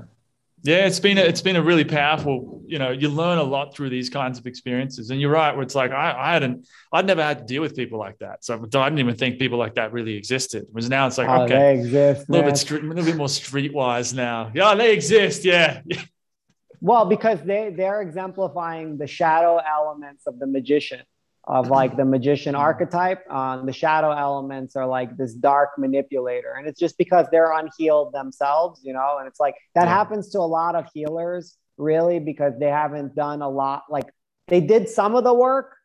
[0.63, 2.61] Yeah, it's been a, it's been a really powerful.
[2.65, 5.53] You know, you learn a lot through these kinds of experiences, and you're right.
[5.53, 8.43] Where it's like I, I hadn't, I'd never had to deal with people like that,
[8.43, 10.65] so I didn't even think people like that really existed.
[10.71, 12.51] Whereas now it's like oh, okay, they exist a little man.
[12.51, 14.51] bit street, a little bit more streetwise now.
[14.53, 15.45] Yeah, they exist.
[15.45, 15.81] Yeah,
[16.81, 21.01] Well, because they they're exemplifying the shadow elements of the magician,
[21.49, 23.29] of like the magician archetype.
[23.31, 28.13] Um, the shadow elements are like this dark manipulator, and it's just because they're unhealed
[28.13, 29.17] themselves, you know.
[29.19, 29.95] And it's like that Yeah.
[29.97, 33.83] happens to a lot of healers, really, because they haven't done a lot.
[33.89, 34.05] Like
[34.47, 35.75] they did some of the work,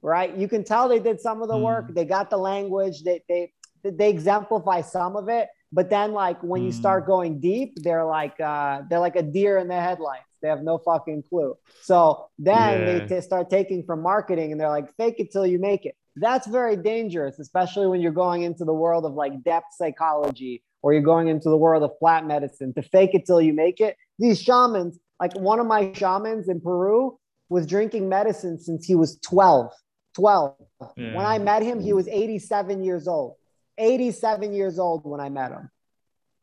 [0.00, 0.34] right?
[0.36, 1.92] You can tell they did some of the work.
[1.92, 3.02] They got the language.
[3.02, 6.74] They they they exemplify some of it, but then like when you Mm.
[6.82, 10.24] start going deep, they're like uh, they're like a deer in the headlights.
[10.44, 11.56] They have no fucking clue.
[11.80, 12.84] So then Yeah.
[12.98, 15.96] they t- start taking from marketing, and they're like, fake it till you make it.
[16.16, 20.92] That's very dangerous, especially when you're going into the world of like depth psychology or
[20.92, 22.74] you're going into the world of plant medicine.
[22.74, 26.60] To fake it till you make it, these shamans, like one of my shamans in
[26.60, 27.18] Peru
[27.48, 29.72] was drinking medicine since he was 12.
[30.14, 30.56] 12.
[30.96, 31.16] Yeah.
[31.16, 33.36] When I met him, he was 87 years old.
[33.78, 35.70] 87 years old when I met him.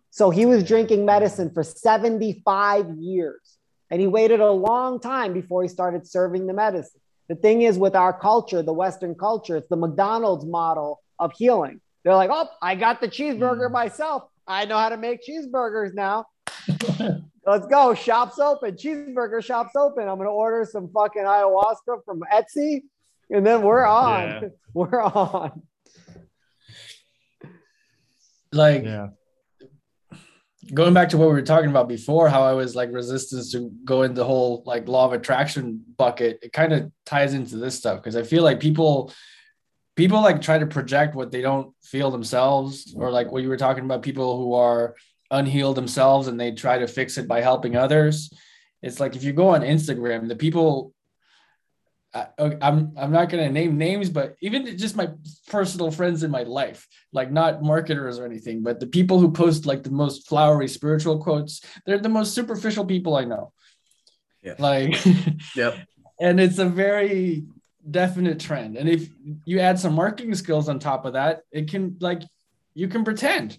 [0.10, 3.58] So he was drinking medicine for 75 years.
[3.92, 7.00] And he waited a long time before he started serving the medicine.
[7.28, 11.82] The thing is, with our culture, the Western culture, it's the McDonald's model of healing.
[12.04, 13.74] They're like, oh, I got the cheeseburger Mm.
[13.74, 14.24] myself.
[14.48, 16.26] I know how to make cheeseburgers now.
[17.46, 17.94] Let's go.
[17.94, 18.76] Shops open.
[18.76, 20.08] Cheeseburger shops open.
[20.08, 22.84] I'm going to order some fucking ayahuasca from Etsy.
[23.30, 24.28] And then we're on.
[24.28, 24.42] Yeah.
[24.74, 25.62] We're on.
[28.52, 29.10] Like Yeah.
[30.74, 33.72] Going back to what we were talking about before, how I was like resistance to
[33.84, 36.39] go in the whole like law of attraction bucket.
[36.41, 39.13] It kind of ties into this stuff because I feel like people
[39.95, 43.57] people like try to project what they don't feel themselves, or like what you were
[43.57, 44.95] talking about, people who are
[45.30, 48.32] unhealed themselves and they try to fix it by helping others.
[48.82, 50.93] It's like if you go on Instagram, the people
[52.14, 52.28] I,
[52.62, 55.09] I'm I'm not gonna name names, but even just my
[55.47, 59.66] personal friends in my life, like not marketers or anything, but the people who post
[59.66, 63.53] like the most flowery spiritual quotes, they're the most superficial people I know.
[64.41, 64.55] Yeah.
[64.59, 64.97] Like,
[65.55, 65.78] Yep.
[66.20, 67.45] and it's a very
[67.89, 68.76] definite trend.
[68.76, 69.07] And if
[69.45, 72.24] you add some marketing skills on top of that, it can like
[72.74, 73.57] you can pretend.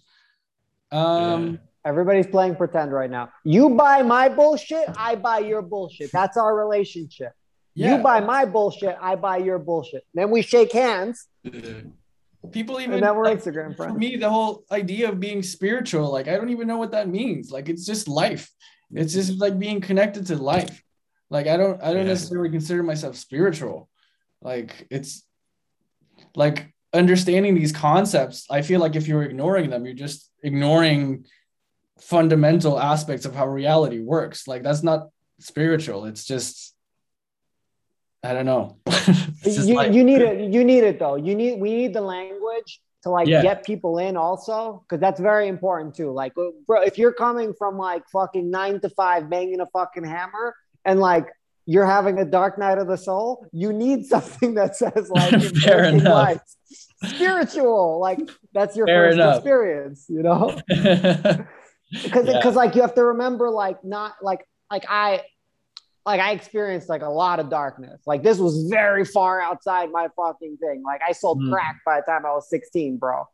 [0.91, 3.31] Um, Everybody's playing pretend right now.
[3.45, 6.13] You buy my bullshit, I buy your bullshit.
[6.13, 7.33] That's our relationship.
[7.75, 7.97] Yeah.
[7.97, 10.05] You buy my bullshit, I buy your bullshit.
[10.15, 11.27] Then we shake hands,
[12.53, 16.11] people even and then we're like, Instagram for me the whole idea of being spiritual
[16.11, 17.51] like i don't even know what that means.
[17.51, 18.51] Like it's just life.
[18.93, 20.83] It's just like being connected to life.
[21.31, 22.15] Like i don't i don't Yeah.
[22.15, 23.89] necessarily consider myself spiritual.
[24.43, 25.25] Like it's
[26.35, 31.25] like understanding these concepts i feel like if you're ignoring them you're just ignoring
[32.01, 34.49] fundamental aspects of how reality works.
[34.49, 35.09] Like that's not
[35.39, 36.05] spiritual.
[36.07, 36.72] It's just
[38.25, 38.77] i don't know
[39.45, 40.53] You, like- you need it.
[40.53, 41.17] You need it though.
[41.17, 41.61] You need.
[41.61, 43.43] We need the language to like Yeah.
[43.43, 46.13] get people in also, because that's very important too.
[46.13, 50.05] Like, uh, bro, if you're coming from like fucking nine to five, banging a fucking
[50.05, 50.55] hammer,
[50.85, 51.27] and like
[51.67, 55.85] you're having a dark night of the soul, you need something that says like Fair
[55.87, 56.05] enough.
[56.05, 56.41] life.
[57.05, 57.99] spiritual.
[58.01, 58.21] Like
[58.53, 59.37] that's your Fair first enough.
[59.39, 60.07] experience.
[60.09, 60.61] You know.
[60.69, 62.37] because Yeah.
[62.39, 65.23] because like you have to remember like not like like I
[66.05, 68.01] like I experienced like a lot of darkness.
[68.07, 70.83] Like this was very far outside my fucking thing.
[70.85, 71.51] Like I sold Mm.
[71.51, 73.25] crack by the time I was 16, bro.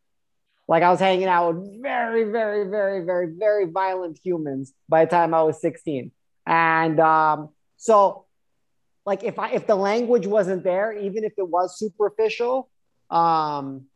[0.67, 5.11] Like I was hanging out with very, very, very, very, very violent humans by the
[5.11, 6.13] time I was 16.
[6.47, 8.27] And um, so
[9.07, 12.69] like if I if the language wasn't there, even if it was superficial,
[13.11, 13.87] um,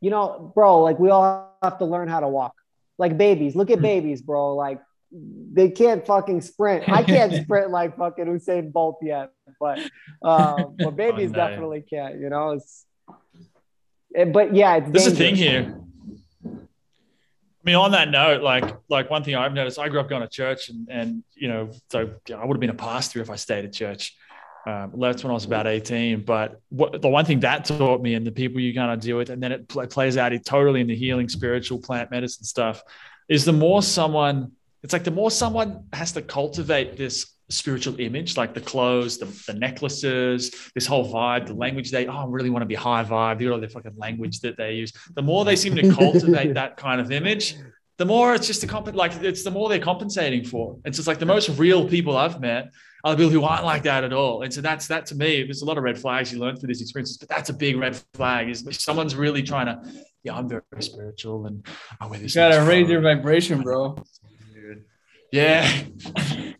[0.00, 2.54] you know, bro, like we all have to learn how to walk.
[2.96, 3.54] Like babies.
[3.56, 3.82] Look at Hmm.
[3.82, 4.54] babies, bro.
[4.54, 4.80] Like
[5.52, 6.88] they can't fucking sprint.
[6.88, 9.78] I can't sprint like fucking Usain Bolt yet, but
[10.22, 11.36] um, but babies day.
[11.36, 12.18] definitely can't.
[12.20, 12.84] You know, it's.
[14.14, 15.80] it- but yeah, it's There's a thing here.
[16.46, 20.22] I mean, on that note, like like one thing I've noticed, I grew up going
[20.22, 23.36] to church, and and you know, so I would have been a pastor if I
[23.36, 24.14] stayed at church.
[24.66, 26.22] Um, left when I was about 18.
[26.22, 29.18] But what, the one thing that taught me, and the people you kind of deal
[29.18, 32.82] with, and then it pl- plays out totally in the healing, spiritual, plant medicine stuff,
[33.28, 34.52] is the more someone,
[34.84, 39.24] it's like the more someone has to cultivate this spiritual image, like the clothes, the,
[39.50, 43.02] the necklaces, this whole vibe, the language they, oh, I really want to be high
[43.02, 44.92] vibe, you know, the fucking language that they use.
[45.14, 47.56] The more they seem to cultivate that kind of image,
[47.96, 50.76] the more it's just a comp- like it's the more they're compensating for.
[50.84, 52.70] And so it's like the most real people I've met
[53.04, 54.42] are the people who aren't like that at all.
[54.42, 55.44] And so that's that to me.
[55.44, 57.78] There's a lot of red flags you learn through these experiences, but that's a big
[57.78, 58.50] red flag.
[58.50, 59.80] Is if someone's really trying to,
[60.24, 61.66] yeah, I'm very spiritual and
[62.00, 62.34] I wear you this.
[62.34, 63.96] gotta raise your vibration bro
[65.34, 65.82] Yeah.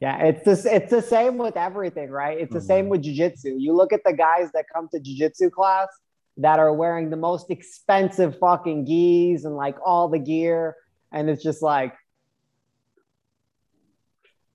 [0.00, 0.66] Yeah, it's this.
[0.66, 2.38] It's the same with everything, right?
[2.38, 3.58] It's the same with jujitsu.
[3.58, 5.88] You look at the guys that come to jujitsu class
[6.36, 10.76] that are wearing the most expensive fucking gis and like all the gear,
[11.10, 11.94] and it's just like,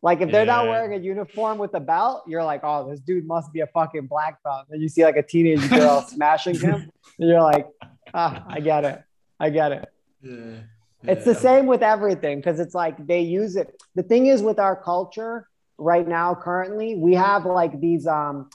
[0.03, 3.25] like if they're not wearing a uniform with a belt, you're like, oh, this dude
[3.25, 4.67] must be a fucking black belt.
[4.69, 7.65] And you see like a teenage girl smashing him, and you're like,
[8.13, 9.01] ah, I get it,
[9.39, 9.89] I get it.
[10.21, 10.57] Yeah.
[11.03, 13.81] It's the same with everything because it's like they use it.
[13.95, 15.47] The thing is with our culture
[15.77, 18.49] right now, currently, we have like these um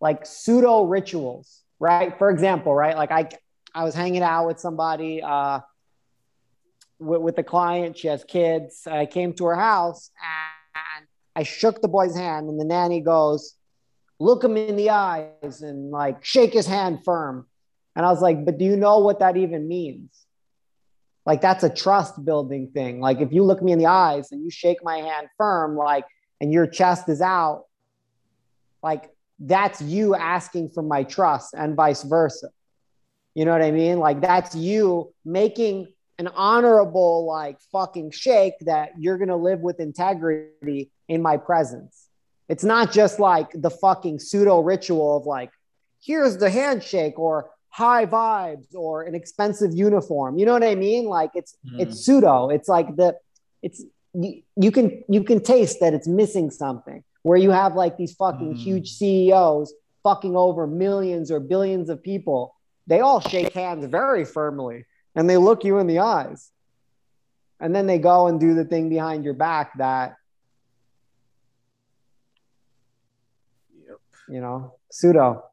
[0.00, 2.16] like pseudo rituals, right?
[2.18, 2.96] For example, right?
[2.96, 3.28] Like I
[3.74, 5.60] I was hanging out with somebody uh
[7.00, 8.86] with, with the client, she has kids.
[8.86, 10.10] I came to her house
[10.74, 13.54] and I shook the boy's hand, and the nanny goes,
[14.20, 17.46] look him in the eyes and like shake his hand firm.
[17.94, 20.10] And I was like, but do you know what that even means?
[21.28, 23.00] Like that's a trust building thing.
[23.00, 26.06] Like if you look me in the eyes and you shake my hand firm, like,
[26.40, 27.66] and your chest is out,
[28.82, 32.48] like that's you asking for my trust and vice versa.
[33.34, 33.98] You know what I mean?
[33.98, 39.80] Like that's you making an honorable, like fucking shake that you're going to live with
[39.80, 42.08] integrity in my presence.
[42.48, 45.50] It's not just like the fucking pseudo ritual of like,
[46.02, 50.36] here's the handshake or high vibes or an expensive uniform.
[50.36, 51.04] You know what I mean?
[51.04, 51.78] Like it's mm.
[51.78, 52.50] it's pseudo.
[52.50, 53.16] It's like the
[53.62, 53.84] it's
[54.14, 57.04] you, you can you can taste that it's missing something.
[57.22, 58.58] Where you have like these fucking mm.
[58.58, 59.72] huge CEOs
[60.02, 62.56] fucking over millions or billions of people.
[62.88, 66.50] They all shake hands very firmly and they look you in the eyes.
[67.60, 70.16] And then they go and do the thing behind your back that
[73.86, 73.98] yep.
[74.28, 75.44] you know, pseudo.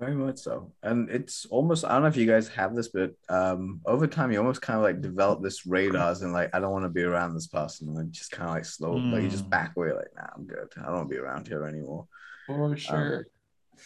[0.00, 0.72] Very much so.
[0.82, 4.32] And it's almost, I don't know if you guys have this, but um, over time,
[4.32, 7.02] you almost kind of like develop this radars and like, I don't want to be
[7.02, 7.88] around this person.
[7.88, 9.12] And then just kind of like slow, mm.
[9.12, 9.50] like you just hmm.
[9.50, 10.68] back away, like, nah, I'm good.
[10.78, 12.08] I don't want to be around here anymore.
[12.46, 13.26] For um, sure.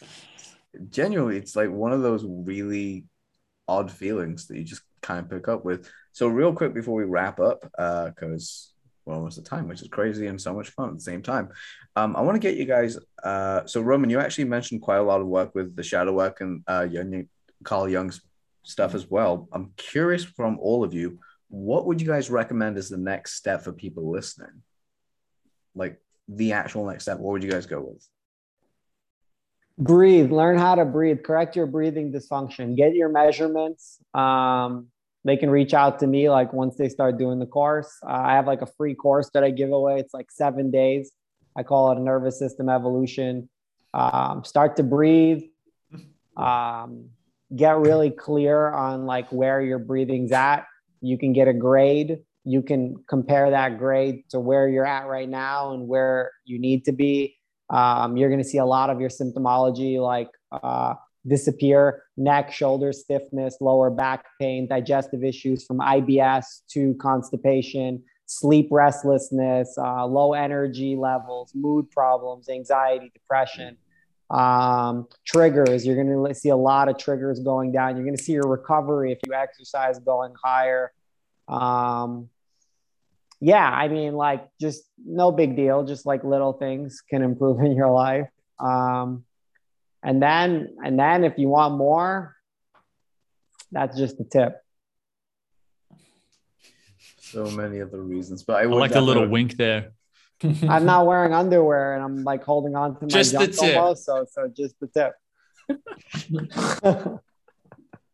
[0.00, 0.08] Um,
[0.88, 3.06] genuinely, it's like one of those really
[3.66, 5.90] odd feelings that you just kind of pick up with.
[6.12, 8.73] So, real quick before we wrap up, because uh,
[9.04, 11.50] we're almost the time, which is crazy and so much fun at the same time.
[11.96, 12.98] Um, I want to get you guys.
[13.22, 16.40] Uh, so Roman, you actually mentioned quite a lot of work with the shadow work
[16.40, 17.28] and uh, Jung,
[17.62, 18.20] Carl Jung's
[18.62, 19.48] stuff as well.
[19.52, 21.18] I'm curious from all of you,
[21.48, 24.62] what would you guys recommend as the next step for people listening?
[25.74, 28.08] Like the actual next step, what would you guys go with?
[29.76, 30.30] Breathe.
[30.30, 31.22] Learn how to breathe.
[31.24, 32.76] Correct your breathing dysfunction.
[32.76, 33.98] Get your measurements.
[34.14, 34.88] Um,
[35.24, 37.90] they can reach out to me like once they start doing the course.
[38.06, 39.98] Uh, I have like a free course that I give away.
[39.98, 41.12] It's like seven days.
[41.56, 43.48] I call it a nervous system evolution.
[43.94, 45.42] Um, start to breathe.
[46.36, 47.10] Um,
[47.54, 50.66] get really clear on like where your breathing's at.
[51.00, 52.18] You can get a grade.
[52.44, 56.84] You can compare that grade to where you're at right now and where you need
[56.86, 57.36] to be.
[57.70, 60.94] Um, you're going to see a lot of your symptomology like uh,
[61.26, 69.76] disappear neck, shoulder stiffness, lower back pain, digestive issues from IBS to constipation, sleep restlessness,
[69.78, 73.76] uh, low energy levels, mood problems, anxiety, depression.
[74.30, 77.96] Um, triggers, you're going to see a lot of triggers going down.
[77.96, 80.92] You're going to see your recovery if you exercise going higher.
[81.48, 82.30] Um,
[83.40, 85.84] yeah, I mean, like, just no big deal.
[85.84, 88.28] Just like little things can improve in your life.
[88.58, 89.24] Um,
[90.04, 92.36] and then and then if you want more
[93.72, 94.60] that's just the tip
[97.18, 99.92] so many other reasons but i, I like the little wink there
[100.68, 103.76] i'm not wearing underwear and i'm like holding on to my just the tip.
[103.76, 105.14] Almost, so so just the tip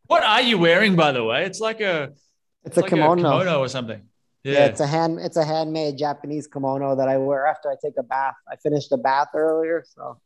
[0.06, 2.20] what are you wearing by the way it's like a it's,
[2.64, 3.12] it's a, like kimono.
[3.12, 4.02] a kimono or something
[4.44, 4.52] yeah.
[4.52, 4.66] yeah.
[4.66, 8.04] it's a hand it's a handmade japanese kimono that i wear after i take a
[8.04, 10.20] bath i finished a bath earlier so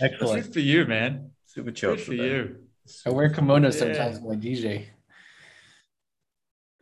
[0.00, 0.44] Excellent.
[0.44, 1.30] Good for you, man.
[1.46, 1.96] Super chill.
[1.96, 2.56] Good for you.
[3.06, 3.94] I wear kimonos yeah.
[3.94, 4.86] sometimes when I DJ.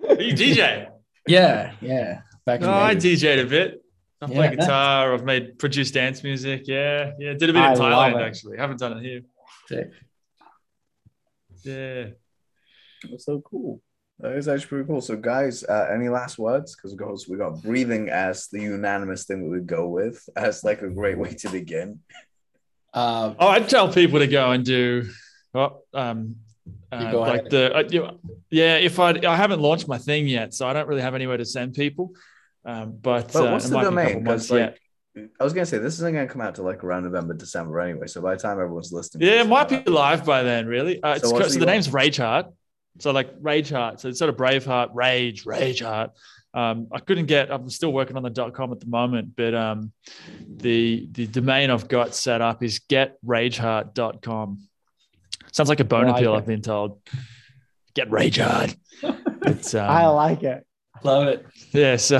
[0.08, 0.88] Are you DJ?
[1.26, 2.20] yeah, yeah.
[2.44, 3.82] Back no, I DJed a bit.
[4.20, 5.10] I play yeah, guitar.
[5.10, 5.20] Nice.
[5.20, 6.62] I've made produced dance music.
[6.66, 7.34] Yeah, yeah.
[7.34, 8.56] Did a bit I in Thailand actually.
[8.56, 9.22] Haven't done it here.
[9.66, 9.90] Sick.
[11.64, 12.06] Yeah.
[13.10, 13.82] That's so cool.
[14.20, 15.00] That is actually pretty cool.
[15.00, 16.74] So, guys, uh, any last words?
[16.74, 20.64] Because we got, we got breathing as the unanimous thing that we go with as
[20.64, 22.00] like a great way to begin.
[22.96, 25.10] Um, oh, I'd tell people to go and do,
[25.52, 26.36] well, um,
[26.90, 28.08] uh, like the uh, you,
[28.50, 28.76] yeah.
[28.76, 31.44] If I I haven't launched my thing yet, so I don't really have anywhere to
[31.44, 32.12] send people.
[32.64, 34.24] Um, but, but what's uh, the domain?
[34.24, 34.80] Because like,
[35.38, 38.06] I was gonna say this isn't gonna come out to like around November, December anyway.
[38.06, 40.66] So by the time everyone's listening, yeah, it might be live by then.
[40.66, 42.46] Really, uh, so, so the name's Rage Heart.
[42.98, 44.00] So like Rage Heart.
[44.00, 46.12] So it's sort of Braveheart, Rage, Rage Heart.
[46.56, 47.52] Um, I couldn't get.
[47.52, 49.92] I'm still working on the .com at the moment, but um,
[50.48, 54.66] the the domain I've got set up is getrageheart.com.
[55.52, 56.34] Sounds like a bone like appeal.
[56.34, 56.38] It.
[56.38, 57.00] I've been told.
[57.94, 58.74] Get rage hard.
[59.46, 60.66] Um, I like it.
[61.04, 61.46] Love it.
[61.70, 61.96] Yeah.
[61.98, 62.18] So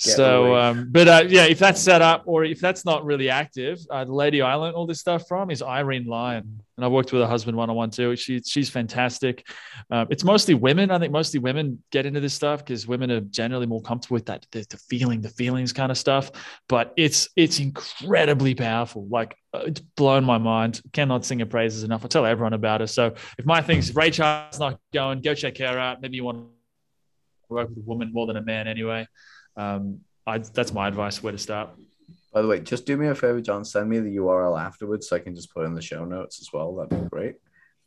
[0.00, 3.78] so, um, but uh, yeah, if that's set up or if that's not really active,
[3.90, 7.12] uh, the lady I learned all this stuff from is Irene Lyon, and I worked
[7.12, 8.16] with her husband one on one too.
[8.16, 9.46] She, she's fantastic.
[9.90, 10.90] Um, it's mostly women.
[10.90, 14.24] I think mostly women get into this stuff because women are generally more comfortable with
[14.26, 16.30] that, the, the, feeling, the feelings kind of stuff.
[16.66, 19.06] But it's it's incredibly powerful.
[19.10, 20.80] Like uh, it's blown my mind.
[20.94, 22.06] Cannot sing her praises enough.
[22.06, 22.86] I tell everyone about her.
[22.86, 26.00] So if my thing's Rachel's not going, go check her out.
[26.00, 29.06] Maybe you want to work with a woman more than a man anyway
[29.56, 31.70] um, I, that's my advice where to start.
[32.32, 33.64] By the way, just do me a favor, John.
[33.64, 36.52] Send me the URL afterwards so I can just put in the show notes as
[36.52, 36.74] well.
[36.76, 37.34] That'd be great.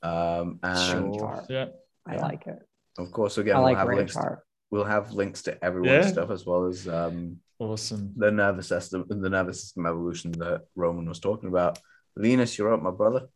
[0.02, 1.46] Um, and sure.
[1.50, 1.68] yeah.
[2.06, 2.60] I like it.
[2.98, 4.14] Of course, again, I we'll like have Ray links.
[4.14, 4.44] Sharp.
[4.70, 6.12] We'll have links to everyone's Yeah.
[6.12, 8.12] stuff as well as um, Awesome.
[8.18, 11.80] the nervous system, the nervous system evolution that Roman was talking about.
[12.18, 13.28] Linus, you're up, my brother.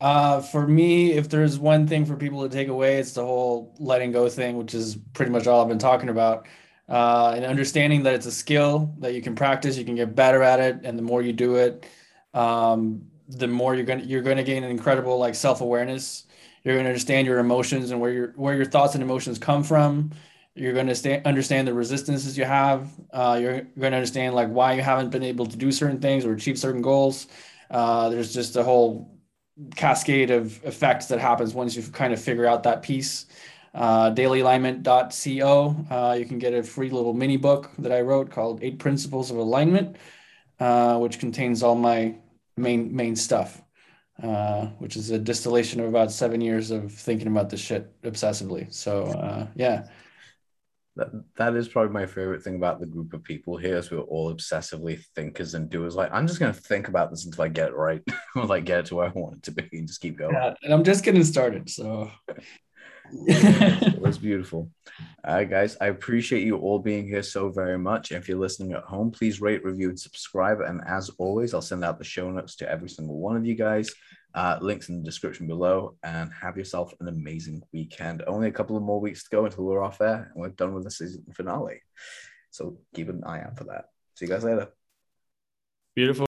[0.00, 3.76] Uh, for me, if there's one thing for people to take away, it's the whole
[3.78, 6.48] letting go thing, which is pretty much all I've been talking about.
[6.92, 10.42] Uh, and understanding that it's a skill that you can practice, you can get better
[10.42, 11.86] at it, and the more you do it,
[12.34, 16.26] um, the more you're gonna you're gonna gain an incredible like self-awareness.
[16.64, 20.10] You're gonna understand your emotions and where your where your thoughts and emotions come from.
[20.54, 22.90] You're gonna sta- understand the resistances you have.
[23.10, 26.34] Uh, you're gonna understand like why you haven't been able to do certain things or
[26.34, 27.26] achieve certain goals.
[27.70, 29.18] Uh, there's just a whole
[29.76, 33.26] cascade of effects that happens once you kind of figure out that piece.
[33.74, 35.76] Uh, dailyalignment.co.
[35.90, 39.30] Uh, you can get a free little mini book that I wrote called Eight Principles
[39.30, 39.96] of Alignment,
[40.60, 42.14] uh, which contains all my
[42.58, 43.62] main main stuff,
[44.22, 48.70] uh, which is a distillation of about seven years of thinking about this shit obsessively.
[48.72, 49.86] So uh, yeah,
[50.96, 54.00] That, that is probably my favorite thing about the group of people here is we're
[54.00, 55.94] all obsessively thinkers and doers.
[55.96, 58.02] Like, I'm just going to think about this until I get it right,
[58.36, 60.34] or like get it to where I want it to be and just keep going.
[60.34, 61.70] yeah, and I'm just getting started.
[61.70, 62.10] So.
[63.12, 64.70] It was beautiful.
[65.24, 68.10] All right, guys, I appreciate you all being here so very much.
[68.12, 70.60] If you're listening at home, please rate, review, and subscribe.
[70.60, 73.54] And as always, I'll send out the show notes to every single one of you
[73.54, 73.90] guys.
[74.34, 75.96] Uh, links in the description below.
[76.02, 78.22] And have yourself an amazing weekend.
[78.26, 80.74] Only a couple of more weeks to go until we're off air and we're done
[80.74, 81.82] with the season finale.
[82.50, 83.86] So keep an eye out for that.
[84.14, 84.68] See you guys later.
[85.94, 86.20] Beautiful.